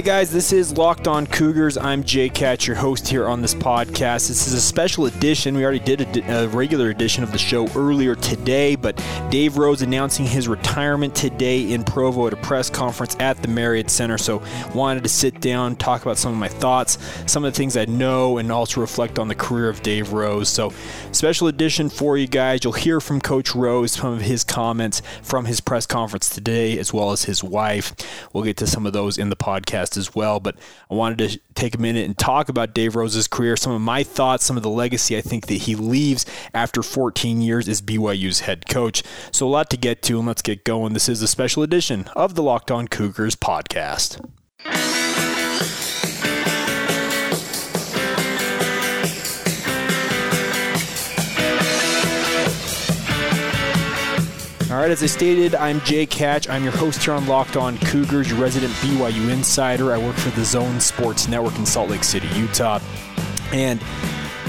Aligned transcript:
Hey 0.00 0.06
guys, 0.06 0.30
this 0.30 0.50
is 0.50 0.78
Locked 0.78 1.06
On 1.06 1.26
Cougars. 1.26 1.76
I'm 1.76 2.02
Jake 2.04 2.34
Hatch, 2.34 2.66
your 2.66 2.74
host 2.74 3.06
here 3.06 3.28
on 3.28 3.42
this 3.42 3.54
podcast. 3.54 4.28
This 4.28 4.46
is 4.46 4.54
a 4.54 4.60
special 4.60 5.04
edition. 5.04 5.54
We 5.54 5.62
already 5.62 5.78
did 5.78 6.16
a, 6.16 6.44
a, 6.44 6.48
regular 6.48 6.88
edition 6.88 7.22
of 7.22 7.32
the 7.32 7.38
show 7.38 7.68
earlier 7.76 8.14
today, 8.14 8.76
but 8.76 8.96
Dave 9.30 9.58
Rose 9.58 9.82
announcing 9.82 10.24
his 10.24 10.48
retirement 10.48 11.14
today 11.14 11.70
in 11.70 11.84
Provo 11.84 12.28
at 12.28 12.32
a 12.32 12.36
press 12.36 12.70
conference 12.70 13.14
at 13.20 13.42
the 13.42 13.48
Marriott 13.48 13.90
Center. 13.90 14.16
So, 14.16 14.42
wanted 14.74 15.02
to 15.02 15.10
sit 15.10 15.42
down, 15.42 15.76
talk 15.76 16.00
about 16.00 16.16
some 16.16 16.32
of 16.32 16.38
my 16.38 16.48
thoughts, 16.48 16.96
some 17.30 17.44
of 17.44 17.52
the 17.52 17.58
things 17.58 17.76
I 17.76 17.84
know, 17.84 18.38
and 18.38 18.50
also 18.50 18.80
reflect 18.80 19.18
on 19.18 19.28
the 19.28 19.34
career 19.34 19.68
of 19.68 19.82
Dave 19.82 20.14
Rose. 20.14 20.48
So, 20.48 20.72
special 21.12 21.46
edition 21.46 21.90
for 21.90 22.16
you 22.16 22.26
guys. 22.26 22.60
You'll 22.64 22.72
hear 22.72 23.02
from 23.02 23.20
Coach 23.20 23.54
Rose, 23.54 23.92
some 23.92 24.14
of 24.14 24.22
his 24.22 24.44
comments 24.44 25.02
from 25.20 25.44
his 25.44 25.60
press 25.60 25.84
conference 25.84 26.30
today, 26.30 26.78
as 26.78 26.90
well 26.90 27.12
as 27.12 27.24
his 27.24 27.44
wife. 27.44 27.94
We'll 28.32 28.44
get 28.44 28.56
to 28.56 28.66
some 28.66 28.86
of 28.86 28.94
those 28.94 29.18
in 29.18 29.28
the 29.28 29.36
podcast 29.36 29.89
podcast 29.90 29.96
as 29.96 30.14
well. 30.14 30.40
But 30.40 30.56
I 30.90 30.94
wanted 30.94 31.30
to 31.30 31.40
take 31.54 31.74
a 31.74 31.78
minute 31.78 32.06
and 32.06 32.16
talk 32.16 32.48
about 32.48 32.74
Dave 32.74 32.96
Rose's 32.96 33.26
career, 33.26 33.56
some 33.56 33.72
of 33.72 33.80
my 33.80 34.02
thoughts, 34.02 34.44
some 34.44 34.56
of 34.56 34.62
the 34.62 34.70
legacy 34.70 35.16
I 35.16 35.20
think 35.20 35.46
that 35.46 35.54
he 35.54 35.74
leaves 35.74 36.26
after 36.54 36.82
14 36.82 37.40
years 37.40 37.68
as 37.68 37.82
BYU's 37.82 38.40
head 38.40 38.68
coach. 38.68 39.02
So 39.32 39.46
a 39.46 39.48
lot 39.48 39.70
to 39.70 39.76
get 39.76 40.02
to, 40.02 40.18
and 40.18 40.26
let's 40.26 40.42
get 40.42 40.64
going. 40.64 40.92
This 40.92 41.08
is 41.08 41.22
a 41.22 41.28
special 41.28 41.62
edition 41.62 42.08
of 42.16 42.34
the 42.34 42.42
Locked 42.42 42.70
On 42.70 42.88
Cougars 42.88 43.36
podcast. 43.36 44.20
All 54.80 54.86
right, 54.86 54.92
as 54.92 55.02
I 55.02 55.06
stated, 55.08 55.54
I'm 55.54 55.78
Jake 55.82 56.10
Hatch. 56.10 56.48
I'm 56.48 56.62
your 56.62 56.72
host 56.72 57.04
here 57.04 57.12
on 57.12 57.26
Locked 57.26 57.54
On 57.54 57.76
Cougars, 57.76 58.30
your 58.30 58.38
resident 58.38 58.72
BYU 58.76 59.28
insider. 59.30 59.92
I 59.92 59.98
work 59.98 60.16
for 60.16 60.30
the 60.30 60.42
Zone 60.42 60.80
Sports 60.80 61.28
Network 61.28 61.54
in 61.58 61.66
Salt 61.66 61.90
Lake 61.90 62.02
City, 62.02 62.26
Utah. 62.28 62.80
And 63.52 63.78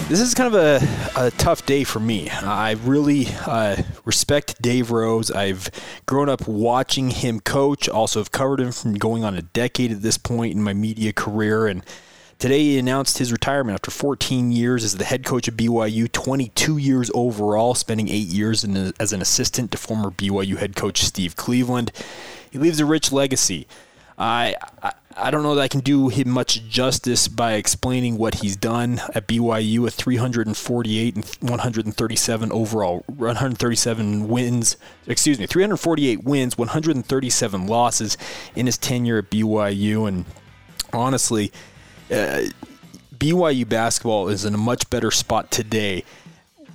this 0.08 0.22
is 0.22 0.34
kind 0.34 0.56
of 0.56 0.56
a, 0.56 0.80
a 1.18 1.32
tough 1.32 1.66
day 1.66 1.84
for 1.84 2.00
me. 2.00 2.30
I 2.30 2.78
really 2.86 3.28
uh, 3.46 3.84
respect 4.06 4.62
Dave 4.62 4.90
Rose. 4.90 5.32
I've 5.32 5.70
grown 6.06 6.30
up 6.30 6.48
watching 6.48 7.10
him 7.10 7.42
coach, 7.42 7.90
also 7.90 8.22
have 8.22 8.32
covered 8.32 8.62
him 8.62 8.72
from 8.72 8.94
going 8.94 9.26
on 9.26 9.36
a 9.36 9.42
decade 9.42 9.92
at 9.92 10.02
this 10.02 10.18
point 10.18 10.54
in 10.54 10.64
my 10.64 10.74
media 10.74 11.12
career. 11.12 11.68
And 11.68 11.84
Today, 12.42 12.64
he 12.64 12.80
announced 12.80 13.20
his 13.20 13.32
retirement 13.32 13.76
after 13.76 13.92
14 13.92 14.52
years 14.52 14.84
as 14.84 14.98
the 14.98 15.04
head 15.04 15.24
coach 15.24 15.48
of 15.48 15.54
BYU, 15.54 16.12
22 16.12 16.78
years 16.78 17.12
overall, 17.14 17.76
spending 17.76 18.10
eight 18.10 18.30
years 18.30 18.64
a, 18.64 18.94
as 19.00 19.14
an 19.14 19.22
assistant 19.22 19.70
to 19.70 19.78
former 19.78 20.10
BYU 20.10 20.58
head 20.58 20.76
coach 20.76 21.04
Steve 21.04 21.36
Cleveland. 21.36 21.92
He 22.50 22.58
leaves 22.58 22.80
a 22.80 22.86
rich 22.86 23.12
legacy. 23.12 23.68
I, 24.18 24.56
I, 24.82 24.94
I 25.16 25.30
don't 25.30 25.44
know 25.44 25.54
that 25.54 25.62
I 25.62 25.68
can 25.68 25.82
do 25.82 26.08
him 26.08 26.32
much 26.32 26.68
justice 26.68 27.28
by 27.28 27.54
explaining 27.54 28.18
what 28.18 28.34
he's 28.34 28.56
done 28.56 29.00
at 29.14 29.28
BYU 29.28 29.78
with 29.78 29.94
348 29.94 31.16
and 31.16 31.26
137 31.42 32.52
overall, 32.52 33.04
137 33.06 34.28
wins. 34.28 34.78
Excuse 35.06 35.38
me, 35.38 35.46
348 35.46 36.24
wins, 36.24 36.58
137 36.58 37.68
losses 37.68 38.18
in 38.56 38.66
his 38.66 38.80
tenure 38.80 39.20
at 39.20 39.30
BYU, 39.30 40.08
and 40.08 40.26
honestly 40.92 41.52
uh, 42.12 42.50
BYU 43.16 43.68
basketball 43.68 44.28
is 44.30 44.46
in 44.46 44.54
a 44.54 44.58
much 44.58 44.90
better 44.90 45.12
spot 45.12 45.52
today 45.52 46.04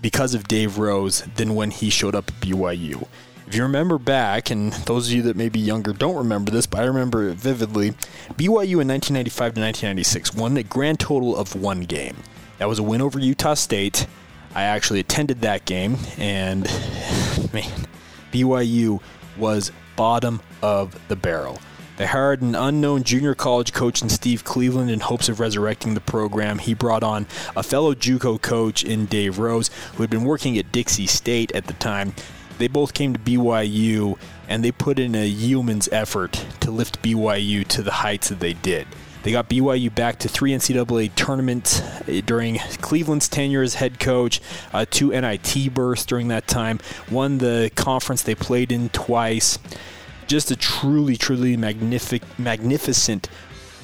because 0.00 0.34
of 0.34 0.48
Dave 0.48 0.78
Rose 0.78 1.22
than 1.36 1.54
when 1.54 1.70
he 1.70 1.90
showed 1.90 2.14
up 2.14 2.28
at 2.28 2.40
BYU. 2.40 3.06
If 3.46 3.54
you 3.54 3.62
remember 3.62 3.98
back, 3.98 4.50
and 4.50 4.72
those 4.72 5.08
of 5.08 5.14
you 5.14 5.22
that 5.22 5.36
may 5.36 5.48
be 5.48 5.60
younger 5.60 5.92
don't 5.92 6.16
remember 6.16 6.50
this, 6.50 6.66
but 6.66 6.80
I 6.80 6.84
remember 6.84 7.28
it 7.28 7.36
vividly, 7.36 7.92
BYU 8.32 8.80
in 8.80 8.88
1995 8.88 9.36
to 9.54 9.60
1996 9.60 10.34
won 10.34 10.56
a 10.56 10.62
grand 10.62 10.98
total 10.98 11.36
of 11.36 11.54
one 11.54 11.82
game. 11.82 12.16
That 12.58 12.68
was 12.68 12.78
a 12.78 12.82
win 12.82 13.02
over 13.02 13.18
Utah 13.18 13.54
State. 13.54 14.06
I 14.54 14.62
actually 14.62 15.00
attended 15.00 15.42
that 15.42 15.64
game, 15.64 15.96
and 16.18 16.64
man, 17.52 17.86
BYU 18.32 19.00
was 19.36 19.70
bottom 19.94 20.40
of 20.62 20.98
the 21.08 21.16
barrel. 21.16 21.60
They 21.96 22.06
hired 22.06 22.42
an 22.42 22.54
unknown 22.54 23.04
junior 23.04 23.34
college 23.34 23.72
coach 23.72 24.02
in 24.02 24.10
Steve 24.10 24.44
Cleveland 24.44 24.90
in 24.90 25.00
hopes 25.00 25.28
of 25.30 25.40
resurrecting 25.40 25.94
the 25.94 26.00
program. 26.00 26.58
He 26.58 26.74
brought 26.74 27.02
on 27.02 27.26
a 27.56 27.62
fellow 27.62 27.94
JUCO 27.94 28.40
coach 28.42 28.84
in 28.84 29.06
Dave 29.06 29.38
Rose, 29.38 29.70
who 29.94 30.02
had 30.02 30.10
been 30.10 30.24
working 30.24 30.58
at 30.58 30.70
Dixie 30.72 31.06
State 31.06 31.52
at 31.54 31.66
the 31.66 31.72
time. 31.74 32.14
They 32.58 32.68
both 32.68 32.92
came 32.92 33.14
to 33.14 33.18
BYU 33.18 34.18
and 34.48 34.62
they 34.62 34.72
put 34.72 34.98
in 34.98 35.14
a 35.14 35.26
yeoman's 35.26 35.88
effort 35.90 36.44
to 36.60 36.70
lift 36.70 37.02
BYU 37.02 37.66
to 37.68 37.82
the 37.82 37.92
heights 37.92 38.28
that 38.28 38.40
they 38.40 38.52
did. 38.52 38.86
They 39.22 39.32
got 39.32 39.48
BYU 39.48 39.92
back 39.92 40.20
to 40.20 40.28
three 40.28 40.52
NCAA 40.52 41.14
tournaments 41.16 41.80
eh, 42.06 42.20
during 42.24 42.58
Cleveland's 42.58 43.28
tenure 43.28 43.62
as 43.62 43.74
head 43.74 43.98
coach, 43.98 44.40
uh, 44.72 44.86
two 44.88 45.10
NIT 45.10 45.74
berths 45.74 46.06
during 46.06 46.28
that 46.28 46.46
time, 46.46 46.78
won 47.10 47.38
the 47.38 47.72
conference 47.74 48.22
they 48.22 48.36
played 48.36 48.70
in 48.70 48.88
twice 48.90 49.58
just 50.26 50.50
a 50.50 50.56
truly, 50.56 51.16
truly 51.16 51.56
magnific- 51.56 52.38
magnificent 52.38 53.28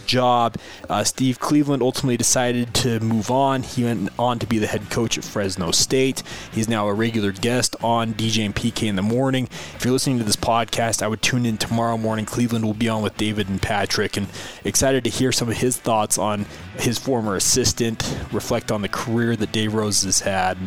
job. 0.06 0.56
Uh, 0.88 1.04
Steve 1.04 1.38
Cleveland 1.38 1.82
ultimately 1.82 2.16
decided 2.16 2.74
to 2.74 3.00
move 3.00 3.30
on. 3.30 3.62
He 3.62 3.84
went 3.84 4.10
on 4.18 4.38
to 4.40 4.46
be 4.46 4.58
the 4.58 4.66
head 4.66 4.90
coach 4.90 5.16
at 5.16 5.24
Fresno 5.24 5.70
State. 5.70 6.22
He's 6.52 6.68
now 6.68 6.88
a 6.88 6.94
regular 6.94 7.32
guest 7.32 7.76
on 7.82 8.14
DJ 8.14 8.44
and 8.44 8.54
PK 8.54 8.88
in 8.88 8.96
the 8.96 9.02
morning. 9.02 9.48
If 9.74 9.84
you're 9.84 9.92
listening 9.92 10.18
to 10.18 10.24
this 10.24 10.36
podcast, 10.36 11.02
I 11.02 11.08
would 11.08 11.22
tune 11.22 11.46
in 11.46 11.56
tomorrow 11.56 11.96
morning. 11.96 12.26
Cleveland 12.26 12.64
will 12.64 12.74
be 12.74 12.88
on 12.88 13.02
with 13.02 13.16
David 13.16 13.48
and 13.48 13.60
Patrick, 13.60 14.16
and 14.16 14.26
excited 14.64 15.04
to 15.04 15.10
hear 15.10 15.32
some 15.32 15.48
of 15.48 15.56
his 15.56 15.76
thoughts 15.76 16.18
on 16.18 16.46
his 16.76 16.98
former 16.98 17.36
assistant, 17.36 18.16
reflect 18.32 18.70
on 18.70 18.82
the 18.82 18.88
career 18.88 19.36
that 19.36 19.52
Dave 19.52 19.74
Rose 19.74 20.02
has 20.02 20.20
had. 20.20 20.58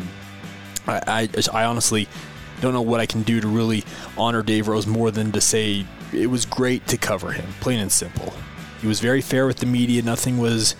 I, 0.86 1.28
I, 1.28 1.28
I 1.52 1.64
honestly 1.64 2.08
don't 2.60 2.72
know 2.72 2.82
what 2.82 3.00
I 3.00 3.06
can 3.06 3.22
do 3.22 3.40
to 3.40 3.48
really 3.48 3.84
honor 4.16 4.42
Dave 4.42 4.68
Rose 4.68 4.86
more 4.86 5.10
than 5.10 5.32
to 5.32 5.40
say 5.40 5.84
it 6.12 6.28
was 6.28 6.44
great 6.46 6.86
to 6.88 6.96
cover 6.96 7.32
him, 7.32 7.46
plain 7.60 7.78
and 7.78 7.92
simple. 7.92 8.32
He 8.80 8.86
was 8.86 9.00
very 9.00 9.20
fair 9.20 9.46
with 9.46 9.58
the 9.58 9.66
media. 9.66 10.02
Nothing 10.02 10.38
was 10.38 10.74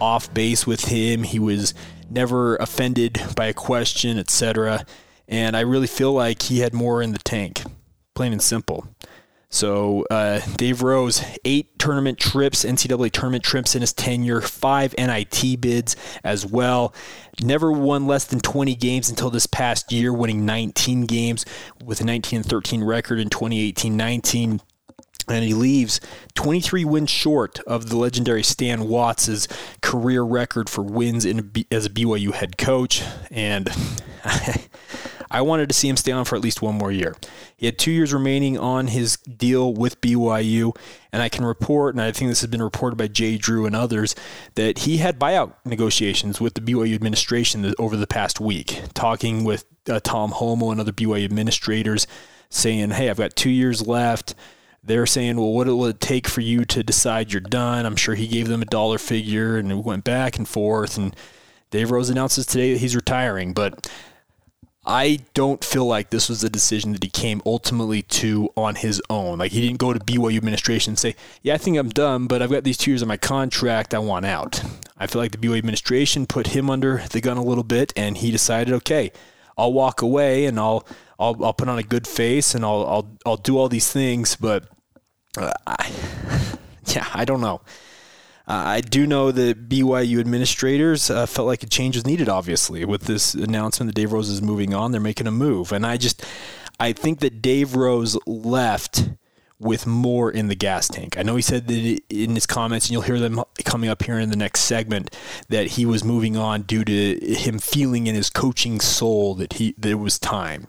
off 0.00 0.32
base 0.34 0.66
with 0.66 0.86
him. 0.86 1.22
He 1.22 1.38
was 1.38 1.74
never 2.10 2.56
offended 2.56 3.20
by 3.36 3.46
a 3.46 3.54
question, 3.54 4.18
etc. 4.18 4.84
And 5.28 5.56
I 5.56 5.60
really 5.60 5.86
feel 5.86 6.12
like 6.12 6.42
he 6.42 6.60
had 6.60 6.74
more 6.74 7.02
in 7.02 7.12
the 7.12 7.18
tank, 7.18 7.62
plain 8.14 8.32
and 8.32 8.42
simple. 8.42 8.88
So 9.52 10.06
uh, 10.10 10.40
Dave 10.56 10.82
Rose, 10.82 11.22
eight 11.44 11.78
tournament 11.78 12.18
trips, 12.18 12.64
NCAA 12.64 13.12
tournament 13.12 13.44
trips 13.44 13.74
in 13.74 13.82
his 13.82 13.92
tenure, 13.92 14.40
five 14.40 14.94
NIT 14.96 15.60
bids 15.60 15.94
as 16.24 16.46
well. 16.46 16.94
Never 17.42 17.70
won 17.70 18.06
less 18.06 18.24
than 18.24 18.40
20 18.40 18.74
games 18.76 19.10
until 19.10 19.28
this 19.28 19.46
past 19.46 19.92
year, 19.92 20.10
winning 20.10 20.46
19 20.46 21.04
games 21.04 21.44
with 21.84 22.00
a 22.00 22.04
19 22.04 22.42
13 22.42 22.82
record 22.82 23.20
in 23.20 23.28
2018-19 23.28 24.60
and 25.28 25.44
he 25.44 25.54
leaves 25.54 26.00
23 26.34 26.84
wins 26.84 27.10
short 27.10 27.60
of 27.60 27.90
the 27.90 27.96
legendary 27.96 28.42
Stan 28.42 28.88
Watts' 28.88 29.46
career 29.80 30.22
record 30.22 30.68
for 30.68 30.82
wins 30.82 31.24
in 31.24 31.52
a, 31.54 31.74
as 31.74 31.86
a 31.86 31.90
BYU 31.90 32.32
head 32.32 32.58
coach. 32.58 33.02
And 33.30 33.68
I 35.32 35.40
wanted 35.40 35.68
to 35.70 35.74
see 35.74 35.88
him 35.88 35.96
stay 35.96 36.12
on 36.12 36.24
for 36.24 36.36
at 36.36 36.42
least 36.42 36.62
one 36.62 36.76
more 36.76 36.92
year. 36.92 37.16
He 37.56 37.66
had 37.66 37.78
two 37.78 37.90
years 37.90 38.12
remaining 38.12 38.58
on 38.58 38.88
his 38.88 39.16
deal 39.16 39.72
with 39.72 40.00
BYU, 40.00 40.76
and 41.12 41.22
I 41.22 41.28
can 41.28 41.44
report, 41.44 41.94
and 41.94 42.02
I 42.02 42.12
think 42.12 42.30
this 42.30 42.42
has 42.42 42.50
been 42.50 42.62
reported 42.62 42.96
by 42.96 43.08
Jay 43.08 43.38
Drew 43.38 43.66
and 43.66 43.74
others, 43.74 44.14
that 44.54 44.80
he 44.80 44.98
had 44.98 45.18
buyout 45.18 45.54
negotiations 45.64 46.40
with 46.40 46.54
the 46.54 46.60
BYU 46.60 46.94
administration 46.94 47.74
over 47.78 47.96
the 47.96 48.06
past 48.06 48.40
week, 48.40 48.82
talking 48.94 49.44
with 49.44 49.64
uh, 49.88 50.00
Tom 50.00 50.32
Holmoe 50.32 50.70
and 50.70 50.80
other 50.80 50.92
BYU 50.92 51.24
administrators, 51.24 52.06
saying, 52.50 52.90
"Hey, 52.90 53.08
I've 53.08 53.18
got 53.18 53.34
two 53.34 53.50
years 53.50 53.86
left." 53.86 54.34
they're 54.84 55.06
saying, 55.06 55.36
well, 55.36 55.52
what 55.52 55.68
will 55.68 55.86
it 55.86 56.00
take 56.00 56.26
for 56.26 56.40
you 56.40 56.64
to 56.64 56.82
decide 56.82 57.32
you're 57.32 57.40
done? 57.40 57.86
I'm 57.86 57.96
sure 57.96 58.14
he 58.14 58.26
gave 58.26 58.48
them 58.48 58.62
a 58.62 58.66
dollar 58.66 58.98
figure 58.98 59.56
and 59.56 59.70
it 59.70 59.76
went 59.76 60.02
back 60.02 60.36
and 60.36 60.48
forth. 60.48 60.96
And 60.96 61.14
Dave 61.70 61.90
Rose 61.90 62.10
announces 62.10 62.46
today 62.46 62.72
that 62.72 62.80
he's 62.80 62.96
retiring. 62.96 63.52
But 63.52 63.88
I 64.84 65.20
don't 65.34 65.64
feel 65.64 65.86
like 65.86 66.10
this 66.10 66.28
was 66.28 66.42
a 66.42 66.50
decision 66.50 66.92
that 66.92 67.04
he 67.04 67.10
came 67.10 67.40
ultimately 67.46 68.02
to 68.02 68.50
on 68.56 68.74
his 68.74 69.00
own. 69.08 69.38
Like 69.38 69.52
he 69.52 69.60
didn't 69.60 69.78
go 69.78 69.92
to 69.92 70.00
BYU 70.00 70.36
administration 70.36 70.92
and 70.92 70.98
say, 70.98 71.14
"Yeah, 71.42 71.54
I 71.54 71.58
think 71.58 71.78
I'm 71.78 71.90
done, 71.90 72.26
but 72.26 72.42
I've 72.42 72.50
got 72.50 72.64
these 72.64 72.76
two 72.76 72.90
years 72.90 73.02
on 73.02 73.08
my 73.08 73.16
contract. 73.16 73.94
I 73.94 73.98
want 74.00 74.26
out." 74.26 74.62
I 74.98 75.06
feel 75.06 75.22
like 75.22 75.32
the 75.32 75.38
BYU 75.38 75.58
administration 75.58 76.26
put 76.26 76.48
him 76.48 76.68
under 76.68 77.02
the 77.10 77.20
gun 77.20 77.36
a 77.36 77.42
little 77.42 77.64
bit, 77.64 77.92
and 77.96 78.16
he 78.16 78.30
decided, 78.30 78.74
okay, 78.74 79.12
I'll 79.56 79.72
walk 79.72 80.02
away 80.02 80.46
and 80.46 80.58
I'll 80.58 80.86
I'll, 81.18 81.44
I'll 81.44 81.52
put 81.52 81.68
on 81.68 81.78
a 81.78 81.82
good 81.82 82.06
face 82.06 82.54
and 82.54 82.64
I'll 82.64 82.86
I'll 82.86 83.18
I'll 83.24 83.36
do 83.36 83.58
all 83.58 83.68
these 83.68 83.92
things, 83.92 84.36
but 84.36 84.64
uh, 85.36 85.52
I, 85.66 85.92
yeah, 86.86 87.06
I 87.14 87.24
don't 87.24 87.40
know. 87.40 87.60
Uh, 88.46 88.62
I 88.66 88.80
do 88.80 89.06
know 89.06 89.30
that 89.30 89.68
BYU 89.68 90.18
administrators 90.18 91.10
uh, 91.10 91.26
felt 91.26 91.46
like 91.46 91.62
a 91.62 91.66
change 91.66 91.96
was 91.96 92.06
needed. 92.06 92.28
Obviously, 92.28 92.84
with 92.84 93.02
this 93.02 93.34
announcement 93.34 93.88
that 93.88 93.94
Dave 93.94 94.12
Rose 94.12 94.28
is 94.28 94.42
moving 94.42 94.74
on, 94.74 94.90
they're 94.90 95.00
making 95.00 95.26
a 95.26 95.32
move, 95.32 95.72
and 95.72 95.86
I 95.86 95.96
just 95.96 96.24
I 96.80 96.92
think 96.92 97.20
that 97.20 97.40
Dave 97.40 97.76
Rose 97.76 98.18
left 98.26 99.10
with 99.62 99.86
more 99.86 100.30
in 100.30 100.48
the 100.48 100.56
gas 100.56 100.88
tank. 100.88 101.16
I 101.16 101.22
know 101.22 101.36
he 101.36 101.42
said 101.42 101.68
that 101.68 102.00
in 102.10 102.34
his 102.34 102.46
comments, 102.46 102.86
and 102.86 102.92
you'll 102.92 103.02
hear 103.02 103.20
them 103.20 103.42
coming 103.64 103.88
up 103.88 104.02
here 104.02 104.18
in 104.18 104.30
the 104.30 104.36
next 104.36 104.60
segment, 104.60 105.16
that 105.48 105.68
he 105.68 105.86
was 105.86 106.02
moving 106.02 106.36
on 106.36 106.62
due 106.62 106.84
to 106.84 107.34
him 107.34 107.60
feeling 107.60 108.08
in 108.08 108.16
his 108.16 108.28
coaching 108.28 108.80
soul 108.80 109.36
that 109.36 109.54
he 109.54 109.74
that 109.78 109.90
it 109.90 109.94
was 109.94 110.18
time. 110.18 110.66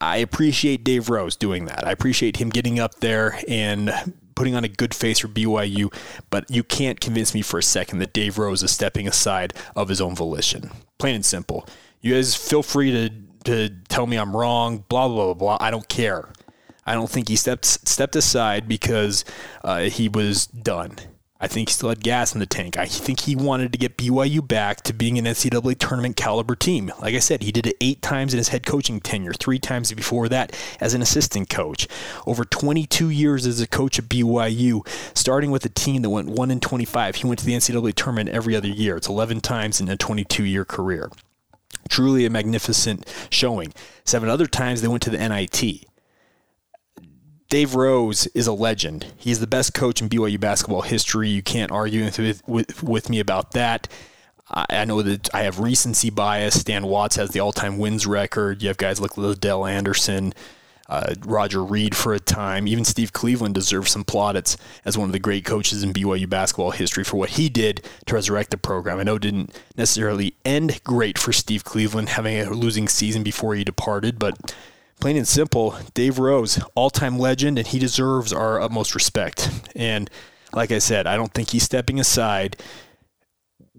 I 0.00 0.18
appreciate 0.18 0.84
Dave 0.84 1.08
Rose 1.08 1.36
doing 1.36 1.64
that. 1.66 1.86
I 1.86 1.92
appreciate 1.92 2.36
him 2.36 2.50
getting 2.50 2.78
up 2.78 2.96
there 2.96 3.40
and 3.48 3.92
putting 4.38 4.54
on 4.54 4.62
a 4.62 4.68
good 4.68 4.94
face 4.94 5.18
for 5.18 5.26
BYU, 5.26 5.92
but 6.30 6.48
you 6.48 6.62
can't 6.62 7.00
convince 7.00 7.34
me 7.34 7.42
for 7.42 7.58
a 7.58 7.62
second 7.62 7.98
that 7.98 8.12
Dave 8.12 8.38
Rose 8.38 8.62
is 8.62 8.70
stepping 8.70 9.08
aside 9.08 9.52
of 9.74 9.88
his 9.88 10.00
own 10.00 10.14
volition. 10.14 10.70
Plain 10.96 11.16
and 11.16 11.26
simple. 11.26 11.66
You 12.00 12.14
guys 12.14 12.36
feel 12.36 12.62
free 12.62 12.92
to, 12.92 13.10
to 13.46 13.68
tell 13.88 14.06
me 14.06 14.16
I'm 14.16 14.36
wrong, 14.36 14.84
blah, 14.88 15.08
blah, 15.08 15.24
blah, 15.24 15.34
blah. 15.34 15.56
I 15.60 15.72
don't 15.72 15.88
care. 15.88 16.28
I 16.86 16.94
don't 16.94 17.10
think 17.10 17.28
he 17.28 17.34
stepped 17.34 17.64
stepped 17.66 18.14
aside 18.14 18.68
because 18.68 19.24
uh, 19.64 19.80
he 19.82 20.08
was 20.08 20.46
done. 20.46 20.96
I 21.40 21.46
think 21.46 21.68
he 21.68 21.72
still 21.72 21.88
had 21.88 22.02
gas 22.02 22.34
in 22.34 22.40
the 22.40 22.46
tank. 22.46 22.76
I 22.76 22.86
think 22.86 23.20
he 23.20 23.36
wanted 23.36 23.70
to 23.72 23.78
get 23.78 23.96
BYU 23.96 24.46
back 24.46 24.82
to 24.82 24.92
being 24.92 25.18
an 25.18 25.24
NCAA 25.24 25.78
tournament 25.78 26.16
caliber 26.16 26.56
team. 26.56 26.92
Like 27.00 27.14
I 27.14 27.20
said, 27.20 27.44
he 27.44 27.52
did 27.52 27.68
it 27.68 27.76
eight 27.80 28.02
times 28.02 28.34
in 28.34 28.38
his 28.38 28.48
head 28.48 28.66
coaching 28.66 29.00
tenure, 29.00 29.32
three 29.32 29.60
times 29.60 29.92
before 29.92 30.28
that 30.30 30.56
as 30.80 30.94
an 30.94 31.02
assistant 31.02 31.48
coach. 31.48 31.86
Over 32.26 32.44
22 32.44 33.10
years 33.10 33.46
as 33.46 33.60
a 33.60 33.68
coach 33.68 34.00
at 34.00 34.06
BYU, 34.06 34.86
starting 35.16 35.52
with 35.52 35.64
a 35.64 35.68
team 35.68 36.02
that 36.02 36.10
went 36.10 36.28
1 36.28 36.50
in 36.50 36.58
25. 36.58 37.14
He 37.16 37.26
went 37.26 37.38
to 37.38 37.46
the 37.46 37.54
NCAA 37.54 37.94
tournament 37.94 38.30
every 38.30 38.56
other 38.56 38.68
year. 38.68 38.96
It's 38.96 39.08
11 39.08 39.40
times 39.40 39.80
in 39.80 39.88
a 39.88 39.96
22 39.96 40.42
year 40.42 40.64
career. 40.64 41.08
Truly 41.88 42.26
a 42.26 42.30
magnificent 42.30 43.06
showing. 43.30 43.72
Seven 44.04 44.28
other 44.28 44.46
times 44.46 44.82
they 44.82 44.88
went 44.88 45.04
to 45.04 45.10
the 45.10 45.28
NIT. 45.28 45.84
Dave 47.48 47.74
Rose 47.74 48.26
is 48.28 48.46
a 48.46 48.52
legend. 48.52 49.06
He's 49.16 49.40
the 49.40 49.46
best 49.46 49.72
coach 49.72 50.02
in 50.02 50.10
BYU 50.10 50.38
basketball 50.38 50.82
history. 50.82 51.30
You 51.30 51.42
can't 51.42 51.72
argue 51.72 52.04
with, 52.04 52.46
with, 52.46 52.82
with 52.82 53.08
me 53.08 53.20
about 53.20 53.52
that. 53.52 53.88
I, 54.50 54.84
know 54.84 55.02
that 55.02 55.34
I 55.34 55.42
have 55.42 55.58
recency 55.58 56.10
bias. 56.10 56.60
Stan 56.60 56.86
Watts 56.86 57.16
has 57.16 57.30
the 57.30 57.40
all-time 57.40 57.78
wins 57.78 58.06
record. 58.06 58.62
You 58.62 58.68
have 58.68 58.76
guys 58.76 59.00
like 59.00 59.12
Ladell 59.12 59.70
Andersen, 59.70 60.32
uh, 60.88 61.14
Roger 61.24 61.62
Reid 61.62 61.94
for 61.94 62.14
a 62.14 62.18
time. 62.18 62.66
Even 62.66 62.84
Steve 62.84 63.12
Cleveland 63.12 63.54
deserves 63.54 63.92
some 63.92 64.04
plaudits 64.04 64.56
as 64.84 64.96
one 64.96 65.08
of 65.08 65.12
the 65.12 65.18
great 65.18 65.44
coaches 65.44 65.82
in 65.82 65.92
BYU 65.92 66.28
basketball 66.28 66.70
history 66.70 67.04
for 67.04 67.16
what 67.18 67.30
he 67.30 67.48
did 67.48 67.86
to 68.06 68.14
resurrect 68.14 68.50
the 68.50 68.58
program. 68.58 68.98
I 68.98 69.02
know 69.02 69.16
it 69.16 69.22
didn't 69.22 69.58
necessarily 69.76 70.34
end 70.44 70.82
great 70.82 71.18
for 71.18 71.32
Steve 71.32 71.64
Cleveland 71.64 72.10
having 72.10 72.38
a 72.38 72.50
losing 72.50 72.88
season 72.88 73.22
before 73.22 73.54
he 73.54 73.64
departed, 73.64 74.18
but 74.18 74.54
plain 75.00 75.16
and 75.16 75.28
simple, 75.28 75.76
Dave 75.94 76.18
Rose, 76.18 76.60
all 76.74 76.90
time 76.90 77.18
legend, 77.18 77.58
and 77.58 77.66
he 77.66 77.78
deserves 77.78 78.32
our 78.32 78.60
utmost 78.60 78.94
respect. 78.94 79.50
And 79.74 80.10
like 80.52 80.72
I 80.72 80.78
said, 80.78 81.06
I 81.06 81.16
don't 81.16 81.32
think 81.32 81.50
he's 81.50 81.62
stepping 81.62 82.00
aside 82.00 82.56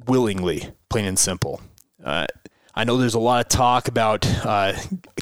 willingly, 0.06 0.70
plain 0.90 1.06
and 1.06 1.20
simple. 1.20 1.62
Uh, 2.04 2.28
I 2.76 2.84
know 2.86 2.98
there's 2.98 3.16
a 3.16 3.20
lot 3.20 3.46
of 3.46 3.50
talk 3.50 3.88
about 3.88 4.26
uh, 4.46 4.74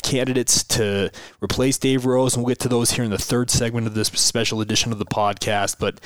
candidates 0.04 0.64
to 0.66 1.12
replace 1.42 1.78
Dave 1.78 2.06
Rose, 2.06 2.36
and 2.36 2.44
we'll 2.44 2.52
get 2.52 2.60
to 2.60 2.70
those 2.70 2.92
here 2.92 3.04
in 3.04 3.12
the 3.12 3.18
third 3.18 3.50
segment 3.50 3.88
of 3.88 3.96
this 3.96 4.10
special 4.10 4.62
edition 4.62 4.92
of 4.92 5.00
the 5.00 5.06
podcast. 5.06 5.78
But 5.80 6.00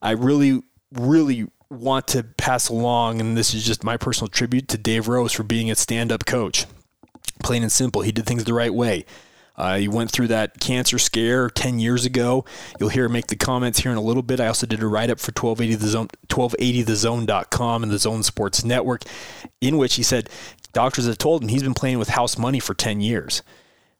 I 0.00 0.12
really, 0.12 0.62
really 0.92 1.48
want 1.70 2.06
to 2.08 2.22
pass 2.22 2.68
along, 2.68 3.20
and 3.20 3.36
this 3.36 3.54
is 3.54 3.64
just 3.64 3.82
my 3.82 3.96
personal 3.96 4.28
tribute 4.28 4.68
to 4.68 4.78
Dave 4.78 5.08
Rose 5.08 5.32
for 5.32 5.42
being 5.42 5.70
a 5.70 5.74
stand 5.74 6.12
up 6.12 6.26
coach. 6.26 6.66
Plain 7.42 7.62
and 7.62 7.72
simple, 7.72 8.02
he 8.02 8.12
did 8.12 8.26
things 8.26 8.44
the 8.44 8.54
right 8.54 8.72
way. 8.72 9.04
Uh, 9.56 9.76
he 9.76 9.86
went 9.86 10.10
through 10.10 10.26
that 10.28 10.58
cancer 10.58 10.98
scare 10.98 11.48
10 11.48 11.78
years 11.78 12.04
ago. 12.04 12.44
You'll 12.80 12.88
hear 12.88 13.04
him 13.04 13.12
make 13.12 13.28
the 13.28 13.36
comments 13.36 13.80
here 13.80 13.92
in 13.92 13.98
a 13.98 14.02
little 14.02 14.22
bit. 14.22 14.40
I 14.40 14.48
also 14.48 14.66
did 14.66 14.82
a 14.82 14.86
write 14.86 15.10
up 15.10 15.20
for 15.20 15.30
1280 15.30 15.74
the 15.76 15.86
zone, 15.86 16.08
1280thezone.com 16.28 17.82
and 17.84 17.92
the 17.92 17.98
Zone 17.98 18.22
Sports 18.24 18.64
Network, 18.64 19.04
in 19.60 19.78
which 19.78 19.94
he 19.94 20.02
said 20.02 20.28
doctors 20.72 21.06
have 21.06 21.18
told 21.18 21.42
him 21.42 21.48
he's 21.48 21.62
been 21.62 21.74
playing 21.74 21.98
with 21.98 22.08
house 22.08 22.36
money 22.36 22.58
for 22.58 22.74
10 22.74 23.00
years. 23.00 23.42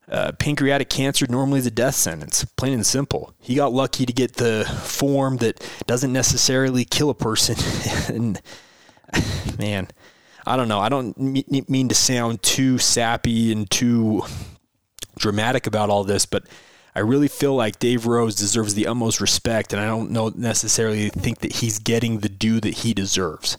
Uh, 0.08 0.32
pancreatic 0.32 0.90
cancer 0.90 1.26
normally 1.30 1.60
is 1.60 1.66
a 1.66 1.70
death 1.70 1.94
sentence, 1.94 2.44
plain 2.56 2.74
and 2.74 2.84
simple. 2.84 3.32
He 3.38 3.54
got 3.54 3.72
lucky 3.72 4.04
to 4.04 4.12
get 4.12 4.34
the 4.34 4.64
form 4.82 5.38
that 5.38 5.66
doesn't 5.86 6.12
necessarily 6.12 6.84
kill 6.84 7.08
a 7.08 7.14
person. 7.14 7.56
and 8.14 8.42
man, 9.58 9.88
I 10.46 10.56
don't 10.56 10.68
know. 10.68 10.80
I 10.80 10.88
don't 10.88 11.16
mean 11.16 11.88
to 11.88 11.94
sound 11.94 12.42
too 12.42 12.78
sappy 12.78 13.50
and 13.50 13.70
too 13.70 14.22
dramatic 15.18 15.66
about 15.66 15.90
all 15.90 16.04
this, 16.04 16.26
but 16.26 16.44
I 16.94 17.00
really 17.00 17.28
feel 17.28 17.54
like 17.54 17.78
Dave 17.78 18.06
Rose 18.06 18.34
deserves 18.34 18.74
the 18.74 18.86
utmost 18.86 19.20
respect, 19.20 19.72
and 19.72 19.80
I 19.80 19.86
don't 19.86 20.10
know 20.10 20.30
necessarily 20.34 21.08
think 21.08 21.38
that 21.40 21.54
he's 21.56 21.78
getting 21.78 22.18
the 22.18 22.28
due 22.28 22.60
that 22.60 22.74
he 22.74 22.94
deserves. 22.94 23.58